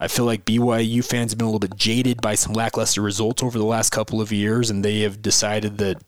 I 0.00 0.08
feel 0.08 0.24
like 0.24 0.44
BYU 0.44 1.04
fans 1.04 1.32
have 1.32 1.38
been 1.38 1.46
a 1.46 1.50
little 1.50 1.60
bit 1.60 1.76
jaded 1.76 2.20
by 2.20 2.34
some 2.34 2.52
lackluster 2.52 3.00
results 3.00 3.42
over 3.42 3.58
the 3.58 3.64
last 3.64 3.90
couple 3.90 4.20
of 4.20 4.32
years, 4.32 4.68
and 4.70 4.84
they 4.84 5.00
have 5.00 5.22
decided 5.22 5.78
that 5.78 6.02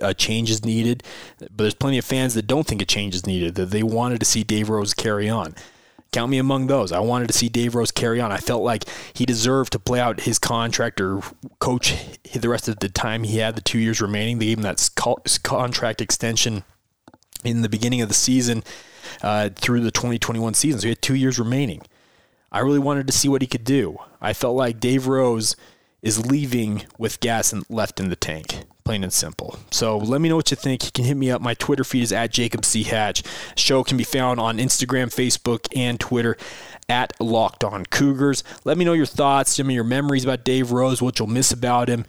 a 0.00 0.14
change 0.14 0.50
is 0.50 0.64
needed. 0.64 1.02
But 1.38 1.58
there's 1.58 1.74
plenty 1.74 1.98
of 1.98 2.04
fans 2.04 2.34
that 2.34 2.46
don't 2.46 2.66
think 2.66 2.80
a 2.80 2.86
change 2.86 3.14
is 3.14 3.26
needed, 3.26 3.54
that 3.56 3.70
they 3.70 3.82
wanted 3.82 4.20
to 4.20 4.26
see 4.26 4.44
Dave 4.44 4.68
Rose 4.68 4.94
carry 4.94 5.28
on 5.28 5.54
count 6.16 6.30
me 6.30 6.38
among 6.38 6.66
those. 6.66 6.92
I 6.92 7.00
wanted 7.00 7.28
to 7.28 7.34
see 7.34 7.50
Dave 7.50 7.74
Rose 7.74 7.90
carry 7.90 8.22
on. 8.22 8.32
I 8.32 8.38
felt 8.38 8.62
like 8.62 8.84
he 9.12 9.26
deserved 9.26 9.72
to 9.72 9.78
play 9.78 10.00
out 10.00 10.20
his 10.20 10.38
contract 10.38 10.98
or 10.98 11.20
coach 11.58 11.94
the 12.32 12.48
rest 12.48 12.68
of 12.68 12.78
the 12.78 12.88
time 12.88 13.22
he 13.22 13.36
had 13.36 13.54
the 13.54 13.60
two 13.60 13.78
years 13.78 14.00
remaining. 14.00 14.38
They 14.38 14.46
gave 14.46 14.56
him 14.56 14.62
that 14.62 14.88
contract 15.42 16.00
extension 16.00 16.64
in 17.44 17.60
the 17.60 17.68
beginning 17.68 18.00
of 18.00 18.08
the 18.08 18.14
season 18.14 18.64
uh, 19.22 19.50
through 19.50 19.80
the 19.80 19.90
2021 19.90 20.54
season. 20.54 20.80
So 20.80 20.86
he 20.86 20.88
had 20.88 21.02
two 21.02 21.14
years 21.14 21.38
remaining. 21.38 21.82
I 22.50 22.60
really 22.60 22.78
wanted 22.78 23.06
to 23.08 23.12
see 23.12 23.28
what 23.28 23.42
he 23.42 23.46
could 23.46 23.64
do. 23.64 23.98
I 24.18 24.32
felt 24.32 24.56
like 24.56 24.80
Dave 24.80 25.06
Rose 25.06 25.54
is 26.06 26.24
leaving 26.24 26.84
with 26.98 27.18
gas 27.18 27.52
left 27.68 27.98
in 27.98 28.08
the 28.08 28.16
tank 28.16 28.64
plain 28.84 29.02
and 29.02 29.12
simple. 29.12 29.58
So 29.72 29.98
let 29.98 30.20
me 30.20 30.28
know 30.28 30.36
what 30.36 30.52
you 30.52 30.56
think. 30.56 30.84
You 30.84 30.92
can 30.92 31.04
hit 31.04 31.16
me 31.16 31.28
up. 31.28 31.42
My 31.42 31.54
Twitter 31.54 31.82
feed 31.82 32.04
is 32.04 32.12
at 32.12 32.30
Jacob 32.30 32.64
C. 32.64 32.84
Hatch. 32.84 33.24
Show 33.56 33.82
can 33.82 33.96
be 33.96 34.04
found 34.04 34.38
on 34.38 34.58
Instagram, 34.58 35.06
Facebook, 35.06 35.66
and 35.76 35.98
Twitter 35.98 36.36
at 36.88 37.12
Locked 37.20 37.64
On 37.64 37.84
Cougars. 37.84 38.44
Let 38.64 38.78
me 38.78 38.84
know 38.84 38.92
your 38.92 39.04
thoughts, 39.04 39.56
Give 39.56 39.66
me 39.66 39.74
your 39.74 39.82
memories 39.82 40.22
about 40.22 40.44
Dave 40.44 40.70
Rose, 40.70 41.02
what 41.02 41.18
you'll 41.18 41.26
miss 41.26 41.50
about 41.50 41.88
him 41.88 42.06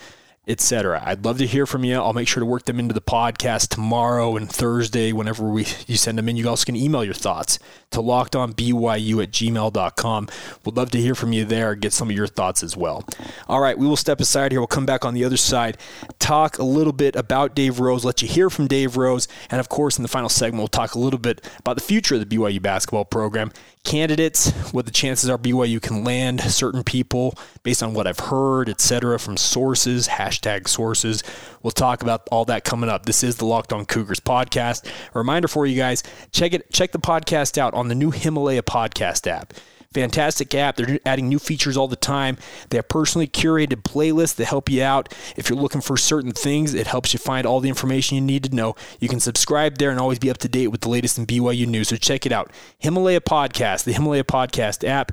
etc. 0.47 1.01
I'd 1.05 1.25
love 1.25 1.37
to 1.39 1.45
hear 1.45 1.65
from 1.65 1.83
you. 1.83 1.95
I'll 1.95 2.13
make 2.13 2.27
sure 2.27 2.41
to 2.41 2.45
work 2.45 2.65
them 2.65 2.79
into 2.79 2.93
the 2.93 3.01
podcast 3.01 3.69
tomorrow 3.69 4.35
and 4.37 4.49
Thursday 4.49 5.11
whenever 5.11 5.49
we 5.49 5.65
you 5.87 5.97
send 5.97 6.17
them 6.17 6.29
in. 6.29 6.37
You 6.37 6.47
also 6.47 6.65
can 6.65 6.75
email 6.75 7.03
your 7.03 7.13
thoughts 7.13 7.59
to 7.91 7.99
lockedonbyu 7.99 9.23
at 9.23 9.31
gmail.com. 9.31 10.29
Would 10.65 10.77
love 10.77 10.91
to 10.91 11.01
hear 11.01 11.15
from 11.15 11.33
you 11.33 11.45
there, 11.45 11.75
get 11.75 11.93
some 11.93 12.09
of 12.09 12.15
your 12.15 12.27
thoughts 12.27 12.63
as 12.63 12.77
well. 12.77 13.05
All 13.47 13.59
right, 13.59 13.77
we 13.77 13.87
will 13.87 13.97
step 13.97 14.19
aside 14.19 14.51
here. 14.51 14.59
We'll 14.59 14.67
come 14.67 14.85
back 14.85 15.05
on 15.05 15.13
the 15.13 15.23
other 15.23 15.37
side, 15.37 15.77
talk 16.19 16.57
a 16.57 16.63
little 16.63 16.93
bit 16.93 17.15
about 17.15 17.55
Dave 17.55 17.79
Rose, 17.79 18.05
let 18.05 18.21
you 18.21 18.27
hear 18.27 18.49
from 18.49 18.67
Dave 18.67 18.97
Rose, 18.97 19.27
and 19.49 19.59
of 19.59 19.69
course, 19.69 19.97
in 19.97 20.03
the 20.03 20.09
final 20.09 20.29
segment, 20.29 20.59
we'll 20.59 20.67
talk 20.67 20.95
a 20.95 20.99
little 20.99 21.19
bit 21.19 21.45
about 21.59 21.75
the 21.75 21.83
future 21.83 22.15
of 22.15 22.27
the 22.27 22.37
BYU 22.37 22.61
basketball 22.61 23.05
program 23.05 23.51
candidates, 23.87 24.51
what 24.73 24.85
the 24.85 24.91
chances 24.91 25.29
are 25.29 25.37
BYU 25.37 25.81
can 25.81 26.03
land 26.03 26.41
certain 26.41 26.83
people 26.83 27.33
based 27.63 27.81
on 27.81 27.93
what 27.93 28.05
I've 28.05 28.19
heard, 28.19 28.69
etc., 28.69 29.17
from 29.17 29.37
sources, 29.37 30.09
hashtag 30.09 30.67
sources. 30.67 31.23
We'll 31.63 31.71
talk 31.71 32.01
about 32.03 32.27
all 32.29 32.45
that 32.45 32.65
coming 32.65 32.89
up. 32.89 33.05
This 33.05 33.23
is 33.23 33.37
the 33.37 33.45
Locked 33.45 33.71
On 33.71 33.85
Cougars 33.85 34.19
podcast. 34.19 34.85
A 35.15 35.17
reminder 35.17 35.47
for 35.47 35.65
you 35.65 35.77
guys: 35.77 36.03
check 36.31 36.53
it, 36.53 36.71
check 36.71 36.91
the 36.91 36.99
podcast 36.99 37.57
out 37.57 37.73
on 37.73 37.87
the 37.87 37.95
new 37.95 38.11
Himalaya 38.11 38.61
podcast 38.61 39.25
app. 39.25 39.53
Fantastic 39.93 40.53
app. 40.53 40.75
They're 40.75 40.99
adding 41.05 41.29
new 41.29 41.39
features 41.39 41.77
all 41.77 41.87
the 41.87 41.95
time. 41.95 42.37
They 42.69 42.77
have 42.77 42.87
personally 42.87 43.27
curated 43.27 43.83
playlists 43.83 44.35
that 44.35 44.45
help 44.45 44.69
you 44.69 44.83
out. 44.83 45.13
If 45.35 45.49
you're 45.49 45.59
looking 45.59 45.81
for 45.81 45.97
certain 45.97 46.31
things, 46.31 46.73
it 46.73 46.87
helps 46.87 47.13
you 47.13 47.19
find 47.19 47.47
all 47.47 47.59
the 47.59 47.69
information 47.69 48.15
you 48.15 48.21
need 48.21 48.43
to 48.43 48.55
know. 48.55 48.75
You 48.99 49.09
can 49.09 49.19
subscribe 49.19 49.77
there 49.77 49.89
and 49.89 49.99
always 49.99 50.19
be 50.19 50.29
up 50.29 50.37
to 50.39 50.49
date 50.49 50.67
with 50.67 50.81
the 50.81 50.89
latest 50.89 51.17
in 51.17 51.25
BYU 51.25 51.67
news. 51.67 51.89
So 51.89 51.95
check 51.95 52.25
it 52.25 52.31
out. 52.31 52.51
Himalaya 52.79 53.21
Podcast, 53.21 53.85
the 53.85 53.93
Himalaya 53.93 54.23
Podcast 54.23 54.87
app 54.87 55.11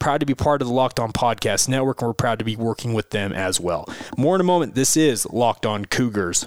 proud 0.00 0.20
to 0.20 0.26
be 0.26 0.34
part 0.34 0.60
of 0.60 0.68
the 0.68 0.74
Locked 0.74 1.00
On 1.00 1.12
Podcast 1.12 1.66
Network, 1.66 2.02
and 2.02 2.08
we're 2.08 2.14
proud 2.14 2.38
to 2.38 2.44
be 2.44 2.56
working 2.56 2.92
with 2.92 3.08
them 3.10 3.32
as 3.32 3.58
well. 3.58 3.88
More 4.18 4.34
in 4.34 4.40
a 4.40 4.44
moment. 4.44 4.74
This 4.74 4.98
is 4.98 5.24
Locked 5.26 5.64
On 5.64 5.86
Cougars. 5.86 6.46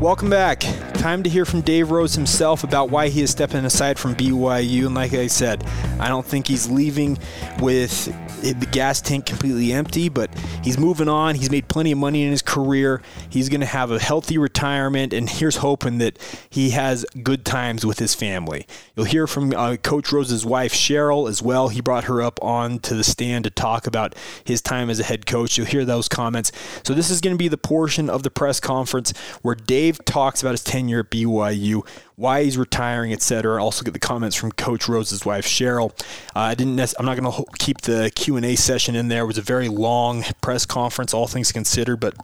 Welcome 0.00 0.30
back. 0.30 0.89
Time 1.00 1.22
to 1.22 1.30
hear 1.30 1.46
from 1.46 1.62
Dave 1.62 1.90
Rose 1.90 2.14
himself 2.14 2.62
about 2.62 2.90
why 2.90 3.08
he 3.08 3.22
is 3.22 3.30
stepping 3.30 3.64
aside 3.64 3.98
from 3.98 4.14
BYU. 4.14 4.84
And 4.84 4.94
like 4.94 5.14
I 5.14 5.28
said, 5.28 5.66
I 5.98 6.08
don't 6.08 6.26
think 6.26 6.46
he's 6.46 6.68
leaving 6.68 7.16
with 7.58 8.04
the 8.42 8.68
gas 8.70 9.00
tank 9.00 9.24
completely 9.24 9.72
empty, 9.72 10.10
but 10.10 10.28
he's 10.62 10.76
moving 10.76 11.08
on. 11.08 11.36
He's 11.36 11.50
made 11.50 11.68
plenty 11.68 11.92
of 11.92 11.96
money 11.96 12.24
in 12.24 12.30
his 12.30 12.42
career. 12.42 13.00
He's 13.30 13.48
going 13.48 13.60
to 13.60 13.66
have 13.66 13.90
a 13.90 13.98
healthy 13.98 14.36
retirement, 14.36 15.14
and 15.14 15.30
here's 15.30 15.56
hoping 15.56 15.96
that 15.98 16.18
he 16.50 16.70
has 16.70 17.06
good 17.22 17.46
times 17.46 17.86
with 17.86 17.98
his 17.98 18.14
family. 18.14 18.66
You'll 18.94 19.06
hear 19.06 19.26
from 19.26 19.54
uh, 19.54 19.76
Coach 19.76 20.12
Rose's 20.12 20.44
wife, 20.44 20.74
Cheryl, 20.74 21.30
as 21.30 21.40
well. 21.40 21.68
He 21.70 21.80
brought 21.80 22.04
her 22.04 22.20
up 22.20 22.38
onto 22.42 22.94
the 22.94 23.04
stand 23.04 23.44
to 23.44 23.50
talk 23.50 23.86
about 23.86 24.14
his 24.44 24.60
time 24.60 24.90
as 24.90 25.00
a 25.00 25.04
head 25.04 25.24
coach. 25.24 25.56
You'll 25.56 25.66
hear 25.66 25.86
those 25.86 26.08
comments. 26.08 26.52
So, 26.84 26.92
this 26.92 27.08
is 27.08 27.22
going 27.22 27.34
to 27.34 27.38
be 27.38 27.48
the 27.48 27.56
portion 27.56 28.10
of 28.10 28.22
the 28.22 28.30
press 28.30 28.60
conference 28.60 29.14
where 29.40 29.54
Dave 29.54 30.04
talks 30.04 30.42
about 30.42 30.50
his 30.50 30.62
tenure 30.62 30.89
at 30.98 31.10
BYU 31.10 31.86
why 32.16 32.42
he's 32.42 32.58
retiring, 32.58 33.12
etc. 33.12 33.62
Also 33.62 33.84
get 33.84 33.92
the 33.92 34.00
comments 34.00 34.36
from 34.36 34.50
Coach 34.52 34.88
Rose's 34.88 35.24
wife 35.24 35.46
Cheryl. 35.46 35.92
Uh, 36.36 36.40
I 36.40 36.54
didn't. 36.54 36.78
I'm 36.98 37.06
not 37.06 37.16
going 37.16 37.32
to 37.32 37.44
keep 37.58 37.82
the 37.82 38.10
Q 38.14 38.36
and 38.36 38.44
A 38.44 38.56
session 38.56 38.96
in 38.96 39.06
there. 39.08 39.22
It 39.22 39.26
was 39.26 39.38
a 39.38 39.42
very 39.42 39.68
long 39.68 40.24
press 40.42 40.66
conference, 40.66 41.14
all 41.14 41.28
things 41.28 41.52
considered, 41.52 42.00
but 42.00 42.14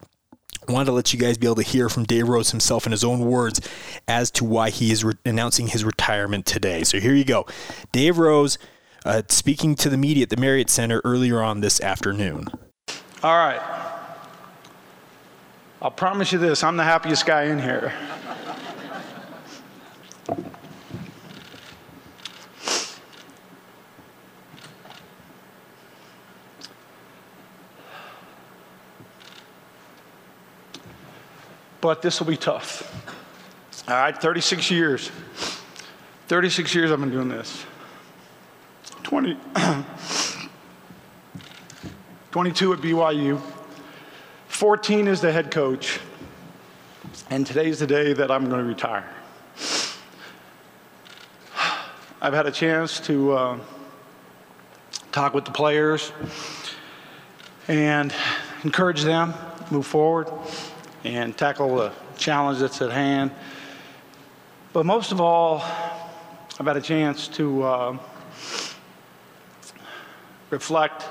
wanted 0.68 0.86
to 0.86 0.92
let 0.92 1.12
you 1.12 1.18
guys 1.18 1.38
be 1.38 1.46
able 1.46 1.54
to 1.54 1.62
hear 1.62 1.88
from 1.88 2.04
Dave 2.04 2.28
Rose 2.28 2.50
himself 2.50 2.86
in 2.86 2.92
his 2.92 3.04
own 3.04 3.20
words 3.20 3.60
as 4.08 4.30
to 4.32 4.44
why 4.44 4.70
he 4.70 4.90
is 4.90 5.04
re- 5.04 5.14
announcing 5.24 5.68
his 5.68 5.84
retirement 5.84 6.44
today. 6.44 6.82
So 6.82 6.98
here 6.98 7.14
you 7.14 7.24
go, 7.24 7.46
Dave 7.92 8.18
Rose 8.18 8.58
uh, 9.04 9.22
speaking 9.28 9.76
to 9.76 9.88
the 9.88 9.96
media 9.96 10.24
at 10.24 10.30
the 10.30 10.36
Marriott 10.36 10.68
Center 10.68 11.00
earlier 11.04 11.40
on 11.40 11.60
this 11.60 11.80
afternoon. 11.80 12.48
All 13.22 13.36
right. 13.36 13.60
I'll 15.80 15.90
promise 15.90 16.32
you 16.32 16.38
this 16.38 16.64
I'm 16.64 16.76
the 16.76 16.84
happiest 16.84 17.26
guy 17.26 17.44
in 17.44 17.60
here. 17.60 17.92
But 31.86 32.02
this 32.02 32.18
will 32.18 32.26
be 32.26 32.36
tough. 32.36 32.92
All 33.88 33.94
right, 33.94 34.20
36 34.20 34.72
years. 34.72 35.12
36 36.26 36.74
years 36.74 36.90
I've 36.90 36.98
been 36.98 37.12
doing 37.12 37.28
this. 37.28 37.64
20, 39.04 39.34
22 42.32 42.72
at 42.72 42.80
BYU. 42.80 43.40
14 44.48 45.06
as 45.06 45.20
the 45.20 45.30
head 45.30 45.52
coach. 45.52 46.00
And 47.30 47.46
today's 47.46 47.78
the 47.78 47.86
day 47.86 48.12
that 48.14 48.32
I'm 48.32 48.48
going 48.48 48.60
to 48.60 48.66
retire. 48.66 49.15
I've 52.26 52.34
had 52.34 52.46
a 52.46 52.50
chance 52.50 52.98
to 53.02 53.32
uh, 53.34 53.58
talk 55.12 55.32
with 55.32 55.44
the 55.44 55.52
players 55.52 56.10
and 57.68 58.12
encourage 58.64 59.02
them, 59.02 59.32
move 59.70 59.86
forward 59.86 60.28
and 61.04 61.38
tackle 61.38 61.76
the 61.76 61.92
challenge 62.18 62.58
that's 62.58 62.82
at 62.82 62.90
hand. 62.90 63.30
But 64.72 64.86
most 64.86 65.12
of 65.12 65.20
all, 65.20 65.62
I've 66.58 66.66
had 66.66 66.76
a 66.76 66.80
chance 66.80 67.28
to 67.28 67.62
uh, 67.62 67.98
reflect 70.50 71.04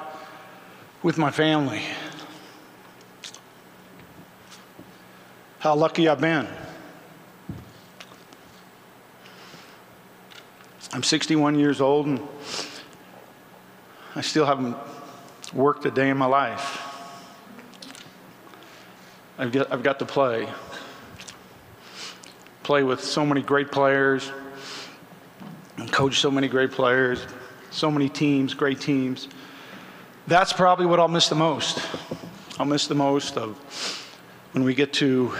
with 1.02 1.18
my 1.18 1.32
family 1.32 1.84
how 5.60 5.76
lucky 5.76 6.10
I've 6.10 6.20
been. 6.20 6.46
I'm 10.96 11.04
61 11.04 11.60
years 11.60 11.82
old 11.82 12.06
and 12.06 12.26
I 14.16 14.22
still 14.22 14.46
haven't 14.46 14.78
worked 15.54 15.86
a 15.86 15.92
day 15.92 16.10
in 16.10 16.16
my 16.16 16.26
life. 16.26 16.82
I've 19.38 19.52
got, 19.52 19.74
I've 19.74 19.84
got 19.84 20.00
to 20.00 20.06
play. 20.06 20.48
Play 22.64 22.84
with 22.84 23.04
so 23.04 23.26
many 23.26 23.42
great 23.42 23.74
players, 23.74 24.32
and 25.76 25.92
coach 25.92 26.22
so 26.22 26.32
many 26.32 26.48
great 26.48 26.72
players, 26.72 27.28
so 27.72 27.92
many 27.92 28.08
teams, 28.08 28.54
great 28.54 28.80
teams. 28.80 29.28
That's 30.28 30.54
probably 30.54 30.86
what 30.86 31.02
I'll 31.02 31.10
miss 31.10 31.28
the 31.28 31.36
most. 31.36 31.86
I'll 32.58 32.66
miss 32.66 32.88
the 32.88 32.96
most 32.96 33.36
of 33.36 33.58
when 34.54 34.64
we 34.64 34.74
get 34.74 34.94
to 34.94 35.36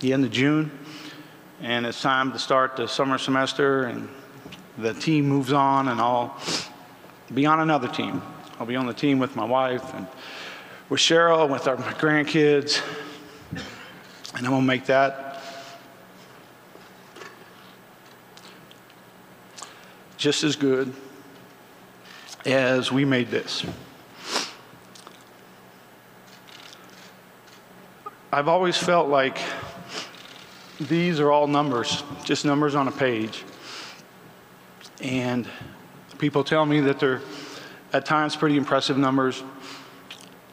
the 0.00 0.12
end 0.12 0.24
of 0.24 0.32
June 0.32 0.83
and 1.64 1.86
it's 1.86 2.02
time 2.02 2.30
to 2.30 2.38
start 2.38 2.76
the 2.76 2.86
summer 2.86 3.16
semester 3.16 3.84
and 3.84 4.06
the 4.76 4.92
team 4.92 5.26
moves 5.26 5.50
on 5.50 5.88
and 5.88 5.98
I'll 5.98 6.38
be 7.32 7.46
on 7.46 7.58
another 7.58 7.88
team. 7.88 8.20
I'll 8.60 8.66
be 8.66 8.76
on 8.76 8.86
the 8.86 8.92
team 8.92 9.18
with 9.18 9.34
my 9.34 9.46
wife 9.46 9.94
and 9.94 10.06
with 10.90 11.00
Cheryl, 11.00 11.44
and 11.44 11.52
with 11.52 11.66
our, 11.66 11.76
grandkids, 11.76 12.82
and 14.36 14.46
I'm 14.46 14.52
to 14.52 14.60
make 14.60 14.84
that 14.86 15.42
just 20.18 20.44
as 20.44 20.56
good 20.56 20.92
as 22.44 22.92
we 22.92 23.06
made 23.06 23.30
this. 23.30 23.64
I've 28.30 28.48
always 28.48 28.76
felt 28.76 29.08
like 29.08 29.38
these 30.80 31.20
are 31.20 31.30
all 31.30 31.46
numbers, 31.46 32.02
just 32.24 32.44
numbers 32.44 32.74
on 32.74 32.88
a 32.88 32.92
page. 32.92 33.44
And 35.00 35.46
people 36.18 36.42
tell 36.44 36.66
me 36.66 36.80
that 36.80 36.98
they're 36.98 37.20
at 37.92 38.06
times 38.06 38.34
pretty 38.34 38.56
impressive 38.56 38.98
numbers. 38.98 39.42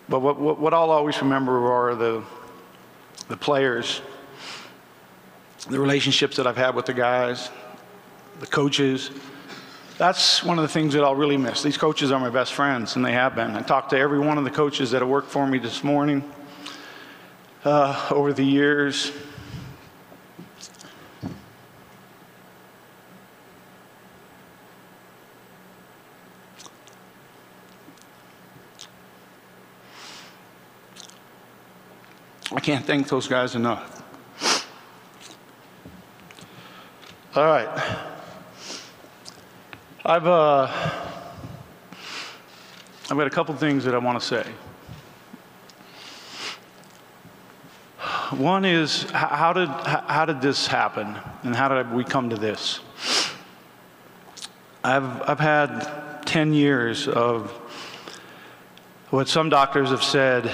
But 0.07 0.19
what, 0.19 0.39
what, 0.39 0.59
what 0.59 0.73
I'll 0.73 0.91
always 0.91 1.19
remember 1.21 1.71
are 1.71 1.95
the, 1.95 2.23
the 3.29 3.37
players, 3.37 4.01
the 5.69 5.79
relationships 5.79 6.35
that 6.37 6.45
I've 6.45 6.57
had 6.57 6.75
with 6.75 6.85
the 6.85 6.93
guys, 6.93 7.49
the 8.39 8.47
coaches. 8.47 9.09
That's 9.97 10.43
one 10.43 10.57
of 10.57 10.63
the 10.63 10.67
things 10.67 10.93
that 10.93 11.03
I'll 11.03 11.15
really 11.15 11.37
miss. 11.37 11.63
These 11.63 11.77
coaches 11.77 12.11
are 12.11 12.19
my 12.19 12.29
best 12.29 12.53
friends, 12.53 12.95
and 12.95 13.05
they 13.05 13.13
have 13.13 13.35
been. 13.35 13.55
I 13.55 13.61
talked 13.61 13.91
to 13.91 13.97
every 13.97 14.19
one 14.19 14.37
of 14.37 14.43
the 14.43 14.51
coaches 14.51 14.91
that 14.91 15.01
have 15.01 15.09
worked 15.09 15.29
for 15.29 15.47
me 15.47 15.59
this 15.59 15.83
morning 15.83 16.29
uh, 17.63 18.09
over 18.11 18.33
the 18.33 18.43
years. 18.43 19.11
Can't 32.61 32.85
thank 32.85 33.07
those 33.07 33.27
guys 33.27 33.55
enough. 33.55 34.03
All 37.35 37.45
right. 37.45 37.69
I've, 40.05 40.27
uh, 40.27 40.67
I've 43.09 43.17
got 43.17 43.25
a 43.25 43.31
couple 43.31 43.55
things 43.55 43.83
that 43.85 43.95
I 43.95 43.97
want 43.97 44.19
to 44.19 44.25
say. 44.25 44.45
One 48.37 48.63
is 48.63 49.09
how 49.11 49.53
did, 49.53 49.67
how 49.67 50.25
did 50.25 50.39
this 50.39 50.67
happen 50.67 51.17
and 51.43 51.55
how 51.55 51.67
did 51.67 51.91
we 51.91 52.03
come 52.03 52.29
to 52.29 52.35
this? 52.35 52.79
I've, 54.83 55.29
I've 55.29 55.39
had 55.39 56.25
10 56.25 56.53
years 56.53 57.07
of 57.07 57.49
what 59.09 59.27
some 59.27 59.49
doctors 59.49 59.89
have 59.89 60.03
said 60.03 60.51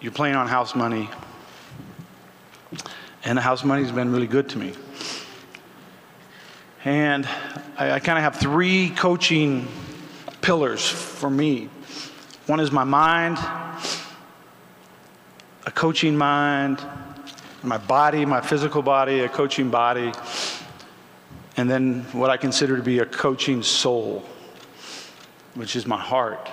you're 0.00 0.12
playing 0.12 0.36
on 0.36 0.46
house 0.46 0.74
money. 0.74 1.10
And 3.24 3.36
the 3.36 3.42
house 3.42 3.64
money's 3.64 3.90
been 3.90 4.12
really 4.12 4.26
good 4.26 4.48
to 4.50 4.58
me. 4.58 4.72
And 6.84 7.28
I, 7.76 7.92
I 7.92 7.98
kind 8.00 8.16
of 8.16 8.22
have 8.22 8.36
three 8.36 8.90
coaching 8.90 9.66
pillars 10.40 10.88
for 10.88 11.28
me 11.28 11.68
One 12.46 12.60
is 12.60 12.70
my 12.70 12.84
mind, 12.84 13.38
a 15.66 15.70
coaching 15.70 16.16
mind, 16.16 16.80
my 17.62 17.76
body, 17.76 18.24
my 18.24 18.40
physical 18.40 18.82
body, 18.82 19.20
a 19.20 19.28
coaching 19.28 19.68
body, 19.68 20.12
and 21.56 21.68
then 21.68 22.04
what 22.12 22.30
I 22.30 22.36
consider 22.36 22.76
to 22.76 22.82
be 22.82 23.00
a 23.00 23.04
coaching 23.04 23.62
soul, 23.62 24.24
which 25.54 25.74
is 25.74 25.86
my 25.86 25.98
heart. 25.98 26.48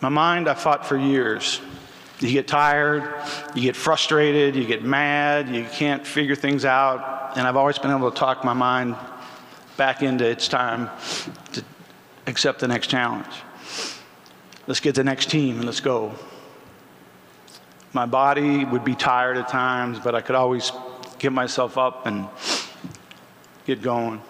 My 0.00 0.08
mind, 0.08 0.48
I 0.48 0.54
fought 0.54 0.86
for 0.86 0.96
years. 0.96 1.60
You 2.20 2.30
get 2.30 2.48
tired, 2.48 3.02
you 3.54 3.62
get 3.62 3.76
frustrated, 3.76 4.56
you 4.56 4.64
get 4.64 4.82
mad, 4.82 5.48
you 5.48 5.64
can't 5.64 6.06
figure 6.06 6.34
things 6.34 6.64
out, 6.64 7.36
and 7.36 7.46
I've 7.46 7.56
always 7.56 7.78
been 7.78 7.90
able 7.90 8.10
to 8.10 8.16
talk 8.16 8.44
my 8.44 8.52
mind 8.52 8.96
back 9.76 10.02
into 10.02 10.24
it's 10.24 10.48
time 10.48 10.90
to 11.52 11.64
accept 12.26 12.58
the 12.58 12.68
next 12.68 12.88
challenge. 12.88 13.26
Let's 14.66 14.80
get 14.80 14.96
the 14.96 15.04
next 15.04 15.30
team 15.30 15.56
and 15.56 15.64
let's 15.64 15.80
go. 15.80 16.12
My 17.92 18.06
body 18.06 18.64
would 18.64 18.84
be 18.84 18.94
tired 18.94 19.36
at 19.36 19.48
times, 19.48 19.98
but 19.98 20.14
I 20.14 20.20
could 20.20 20.34
always 20.34 20.72
get 21.18 21.32
myself 21.32 21.78
up 21.78 22.06
and 22.06 22.28
get 23.64 23.80
going. 23.80 24.20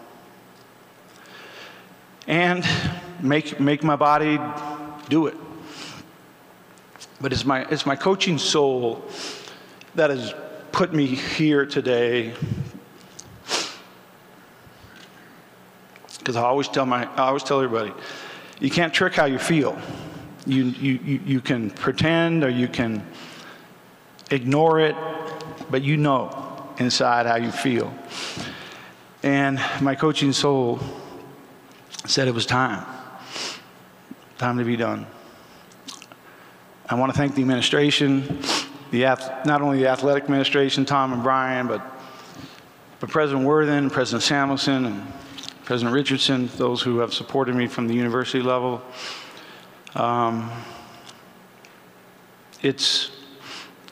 And 2.27 2.67
make, 3.21 3.59
make 3.59 3.83
my 3.83 3.97
body 3.97 4.39
do 5.09 5.27
it. 5.27 5.35
But 7.21 7.33
it's 7.33 7.45
my, 7.45 7.65
it's 7.69 7.85
my 7.85 7.97
coaching 7.97 8.39
soul 8.39 9.05
that 9.95 10.11
has 10.11 10.35
put 10.73 10.93
me 10.93 11.07
here 11.07 11.67
today. 11.67 12.35
Because 16.19 16.37
I 16.37 16.43
always 16.43 16.69
tell 16.69 16.87
my, 16.87 17.07
I 17.15 17.29
always 17.29 17.43
tell 17.43 17.61
everybody, 17.61 17.93
you 18.61 18.71
can't 18.71 18.93
trick 18.93 19.15
how 19.15 19.25
you 19.25 19.39
feel. 19.39 19.77
You, 20.47 20.65
you, 20.65 21.01
you, 21.05 21.21
you 21.25 21.41
can 21.41 21.71
pretend 21.71 22.45
or 22.45 22.49
you 22.49 22.69
can 22.69 23.05
ignore 24.31 24.81
it, 24.81 24.97
but 25.71 25.83
you 25.83 25.97
know 25.97 26.69
inside 26.79 27.27
how 27.27 27.37
you 27.37 27.51
feel. 27.51 27.93
And 29.23 29.61
my 29.81 29.95
coaching 29.95 30.33
soul 30.33 30.79
said 32.07 32.29
it 32.29 32.35
was 32.35 32.47
time. 32.47 32.87
Time 34.39 34.59
to 34.59 34.65
be 34.65 34.77
done. 34.77 35.07
I 36.91 36.95
want 36.95 37.13
to 37.13 37.19
thank 37.19 37.35
the 37.35 37.43
administration, 37.43 38.41
the 38.91 39.03
not 39.45 39.61
only 39.61 39.81
the 39.81 39.89
athletic 39.89 40.25
administration, 40.25 40.87
Tom 40.87 41.13
and 41.13 41.23
Brian, 41.23 41.67
but, 41.67 41.83
but 42.99 43.11
President 43.11 43.45
Worthen, 43.45 43.91
President 43.91 44.23
Samuelson, 44.23 44.87
and 44.87 45.13
President 45.67 45.95
Richardson, 45.95 46.49
those 46.57 46.81
who 46.81 47.01
have 47.01 47.13
supported 47.13 47.55
me 47.55 47.67
from 47.67 47.89
the 47.89 47.95
university 47.95 48.41
level. 48.41 48.81
Um, 49.97 50.51
it's, 52.63 53.11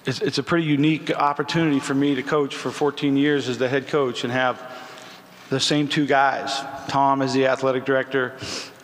it's, 0.07 0.23
it's 0.23 0.39
a 0.39 0.43
pretty 0.43 0.67
unique 0.67 1.15
opportunity 1.15 1.81
for 1.81 1.93
me 1.93 2.15
to 2.15 2.23
coach 2.23 2.57
for 2.57 2.71
14 2.71 3.15
years 3.15 3.51
as 3.51 3.59
the 3.59 3.69
head 3.69 3.89
coach 3.89 4.25
and 4.25 4.33
have 4.33 4.59
the 5.51 5.61
same 5.61 5.87
two 5.87 6.07
guys, 6.07 6.63
Tom 6.89 7.21
as 7.21 7.35
the 7.35 7.47
athletic 7.47 7.85
director 7.85 8.33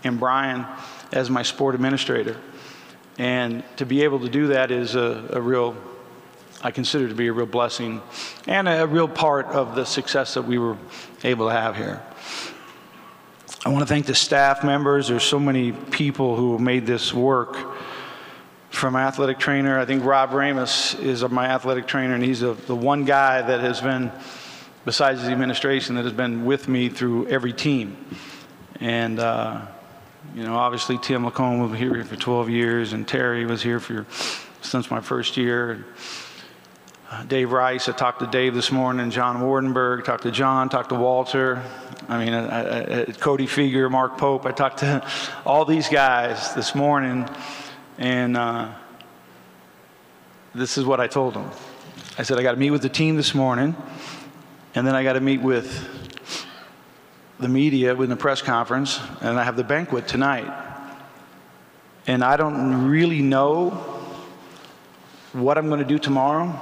and 0.04 0.20
Brian 0.20 0.66
as 1.12 1.30
my 1.30 1.42
sport 1.42 1.74
administrator. 1.74 2.36
And 3.18 3.62
to 3.76 3.86
be 3.86 4.02
able 4.04 4.20
to 4.20 4.28
do 4.28 4.48
that 4.48 4.70
is 4.70 4.94
a, 4.94 5.28
a 5.30 5.40
real, 5.40 5.76
I 6.62 6.70
consider 6.70 7.08
to 7.08 7.14
be 7.14 7.26
a 7.26 7.32
real 7.32 7.46
blessing 7.46 8.00
and 8.46 8.68
a, 8.68 8.86
real 8.86 9.08
part 9.08 9.46
of 9.46 9.74
the 9.74 9.84
success 9.84 10.34
that 10.34 10.42
we 10.42 10.58
were 10.58 10.76
able 11.22 11.48
to 11.48 11.54
have 11.54 11.76
here. 11.76 12.02
I 13.64 13.68
want 13.68 13.82
to 13.82 13.86
thank 13.86 14.06
the 14.06 14.14
staff 14.14 14.64
members. 14.64 15.08
There's 15.08 15.22
so 15.22 15.38
many 15.38 15.72
people 15.72 16.36
who 16.36 16.58
made 16.58 16.86
this 16.86 17.12
work. 17.12 17.56
From 18.70 18.96
athletic 18.96 19.38
trainer, 19.38 19.78
I 19.78 19.84
think 19.84 20.02
Rob 20.02 20.32
Ramus 20.32 20.94
is 20.94 21.22
my 21.28 21.46
athletic 21.46 21.86
trainer, 21.86 22.14
and 22.14 22.24
he's 22.24 22.42
a, 22.42 22.54
the 22.54 22.74
one 22.74 23.04
guy 23.04 23.42
that 23.42 23.60
has 23.60 23.82
been, 23.82 24.10
besides 24.86 25.22
the 25.22 25.30
administration, 25.30 25.94
that 25.96 26.04
has 26.04 26.14
been 26.14 26.46
with 26.46 26.68
me 26.68 26.88
through 26.88 27.28
every 27.28 27.52
team. 27.52 27.96
And 28.80 29.20
uh, 29.20 29.66
you 30.34 30.44
know, 30.44 30.56
obviously 30.56 30.98
Tim 30.98 31.24
LaComb 31.24 31.68
was 31.68 31.78
here 31.78 32.04
for 32.04 32.16
12 32.16 32.48
years, 32.48 32.92
and 32.92 33.06
Terry 33.06 33.44
was 33.44 33.62
here 33.62 33.80
for 33.80 34.06
since 34.62 34.90
my 34.90 35.00
first 35.00 35.36
year. 35.36 35.84
Uh, 37.10 37.24
Dave 37.24 37.52
Rice, 37.52 37.88
I 37.88 37.92
talked 37.92 38.20
to 38.20 38.26
Dave 38.26 38.54
this 38.54 38.72
morning, 38.72 39.10
John 39.10 39.42
Wardenburg, 39.42 40.04
talked 40.04 40.22
to 40.22 40.30
John, 40.30 40.70
talked 40.70 40.88
to 40.88 40.94
Walter. 40.94 41.62
I 42.08 42.24
mean, 42.24 42.32
I, 42.32 43.02
I, 43.02 43.04
Cody 43.04 43.46
Fueger, 43.46 43.90
Mark 43.90 44.16
Pope. 44.16 44.46
I 44.46 44.52
talked 44.52 44.78
to 44.78 45.06
all 45.44 45.66
these 45.66 45.88
guys 45.88 46.54
this 46.54 46.74
morning, 46.74 47.28
and 47.98 48.36
uh, 48.36 48.72
this 50.54 50.78
is 50.78 50.86
what 50.86 51.00
I 51.00 51.06
told 51.06 51.34
them. 51.34 51.50
I 52.16 52.22
said, 52.22 52.38
I 52.38 52.42
got 52.42 52.52
to 52.52 52.58
meet 52.58 52.70
with 52.70 52.82
the 52.82 52.88
team 52.88 53.16
this 53.16 53.34
morning, 53.34 53.76
and 54.74 54.86
then 54.86 54.94
I 54.94 55.02
got 55.02 55.14
to 55.14 55.20
meet 55.20 55.42
with 55.42 56.01
the 57.42 57.48
media 57.48 57.94
in 57.94 58.08
the 58.08 58.16
press 58.16 58.40
conference, 58.40 59.00
and 59.20 59.38
I 59.38 59.42
have 59.42 59.56
the 59.56 59.64
banquet 59.64 60.08
tonight. 60.08 60.50
And 62.06 62.24
I 62.24 62.36
don't 62.36 62.88
really 62.88 63.20
know 63.20 63.70
what 65.32 65.58
I'm 65.58 65.68
going 65.68 65.80
to 65.80 65.86
do 65.86 65.98
tomorrow, 65.98 66.58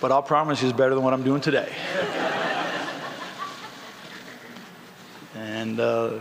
but 0.00 0.10
I'll 0.10 0.22
promise 0.22 0.62
you 0.62 0.68
it's 0.68 0.76
better 0.76 0.94
than 0.94 1.04
what 1.04 1.12
I'm 1.12 1.22
doing 1.22 1.40
today. 1.40 1.72
and 5.34 5.78
uh, 5.78 6.20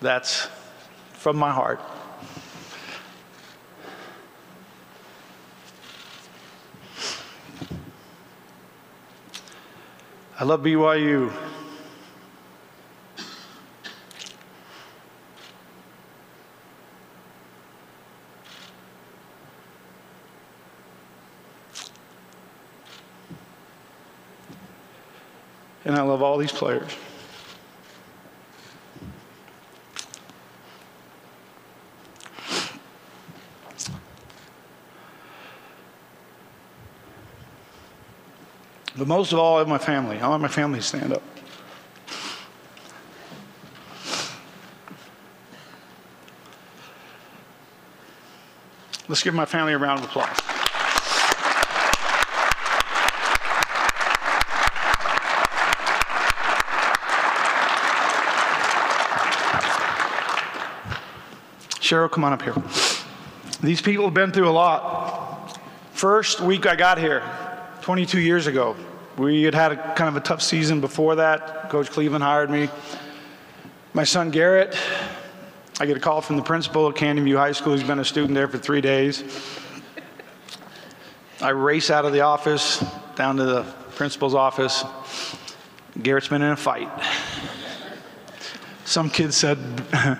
that's 0.00 0.48
from 1.12 1.36
my 1.36 1.52
heart. 1.52 1.80
I 10.38 10.44
love 10.44 10.60
BYU. 10.60 11.32
And 25.86 25.94
I 25.94 26.02
love 26.02 26.20
all 26.20 26.36
these 26.36 26.50
players. 26.50 26.90
But 38.98 39.06
most 39.06 39.32
of 39.32 39.38
all, 39.38 39.56
I 39.56 39.58
have 39.60 39.68
my 39.68 39.78
family. 39.78 40.18
I 40.18 40.26
want 40.26 40.42
my 40.42 40.48
family 40.48 40.80
to 40.80 40.84
stand 40.84 41.12
up. 41.12 41.22
Let's 49.06 49.22
give 49.22 49.34
my 49.34 49.44
family 49.44 49.74
a 49.74 49.78
round 49.78 50.00
of 50.00 50.06
applause. 50.06 50.55
Cheryl, 61.86 62.10
come 62.10 62.24
on 62.24 62.32
up 62.32 62.42
here. 62.42 62.54
These 63.62 63.80
people 63.80 64.06
have 64.06 64.14
been 64.14 64.32
through 64.32 64.48
a 64.48 64.50
lot. 64.50 65.56
First 65.92 66.40
week 66.40 66.66
I 66.66 66.74
got 66.74 66.98
here, 66.98 67.22
22 67.82 68.18
years 68.18 68.48
ago, 68.48 68.74
we 69.16 69.44
had 69.44 69.54
had 69.54 69.70
a 69.70 69.94
kind 69.94 70.08
of 70.08 70.16
a 70.16 70.20
tough 70.20 70.42
season 70.42 70.80
before 70.80 71.14
that. 71.14 71.70
Coach 71.70 71.90
Cleveland 71.90 72.24
hired 72.24 72.50
me. 72.50 72.68
My 73.94 74.02
son 74.02 74.32
Garrett, 74.32 74.76
I 75.78 75.86
get 75.86 75.96
a 75.96 76.00
call 76.00 76.20
from 76.20 76.34
the 76.34 76.42
principal 76.42 76.88
at 76.88 76.96
Canyon 76.96 77.24
View 77.24 77.36
High 77.36 77.52
School. 77.52 77.74
He's 77.74 77.86
been 77.86 78.00
a 78.00 78.04
student 78.04 78.34
there 78.34 78.48
for 78.48 78.58
three 78.58 78.80
days. 78.80 79.22
I 81.40 81.50
race 81.50 81.88
out 81.88 82.04
of 82.04 82.12
the 82.12 82.22
office 82.22 82.84
down 83.14 83.36
to 83.36 83.44
the 83.44 83.62
principal's 83.94 84.34
office. 84.34 84.84
Garrett's 86.02 86.26
been 86.26 86.42
in 86.42 86.50
a 86.50 86.56
fight. 86.56 86.90
Some 88.84 89.08
kid 89.08 89.32
said, 89.32 89.58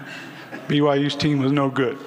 BYU's 0.68 1.14
team 1.14 1.38
was 1.38 1.52
no 1.52 1.68
good. 1.70 1.98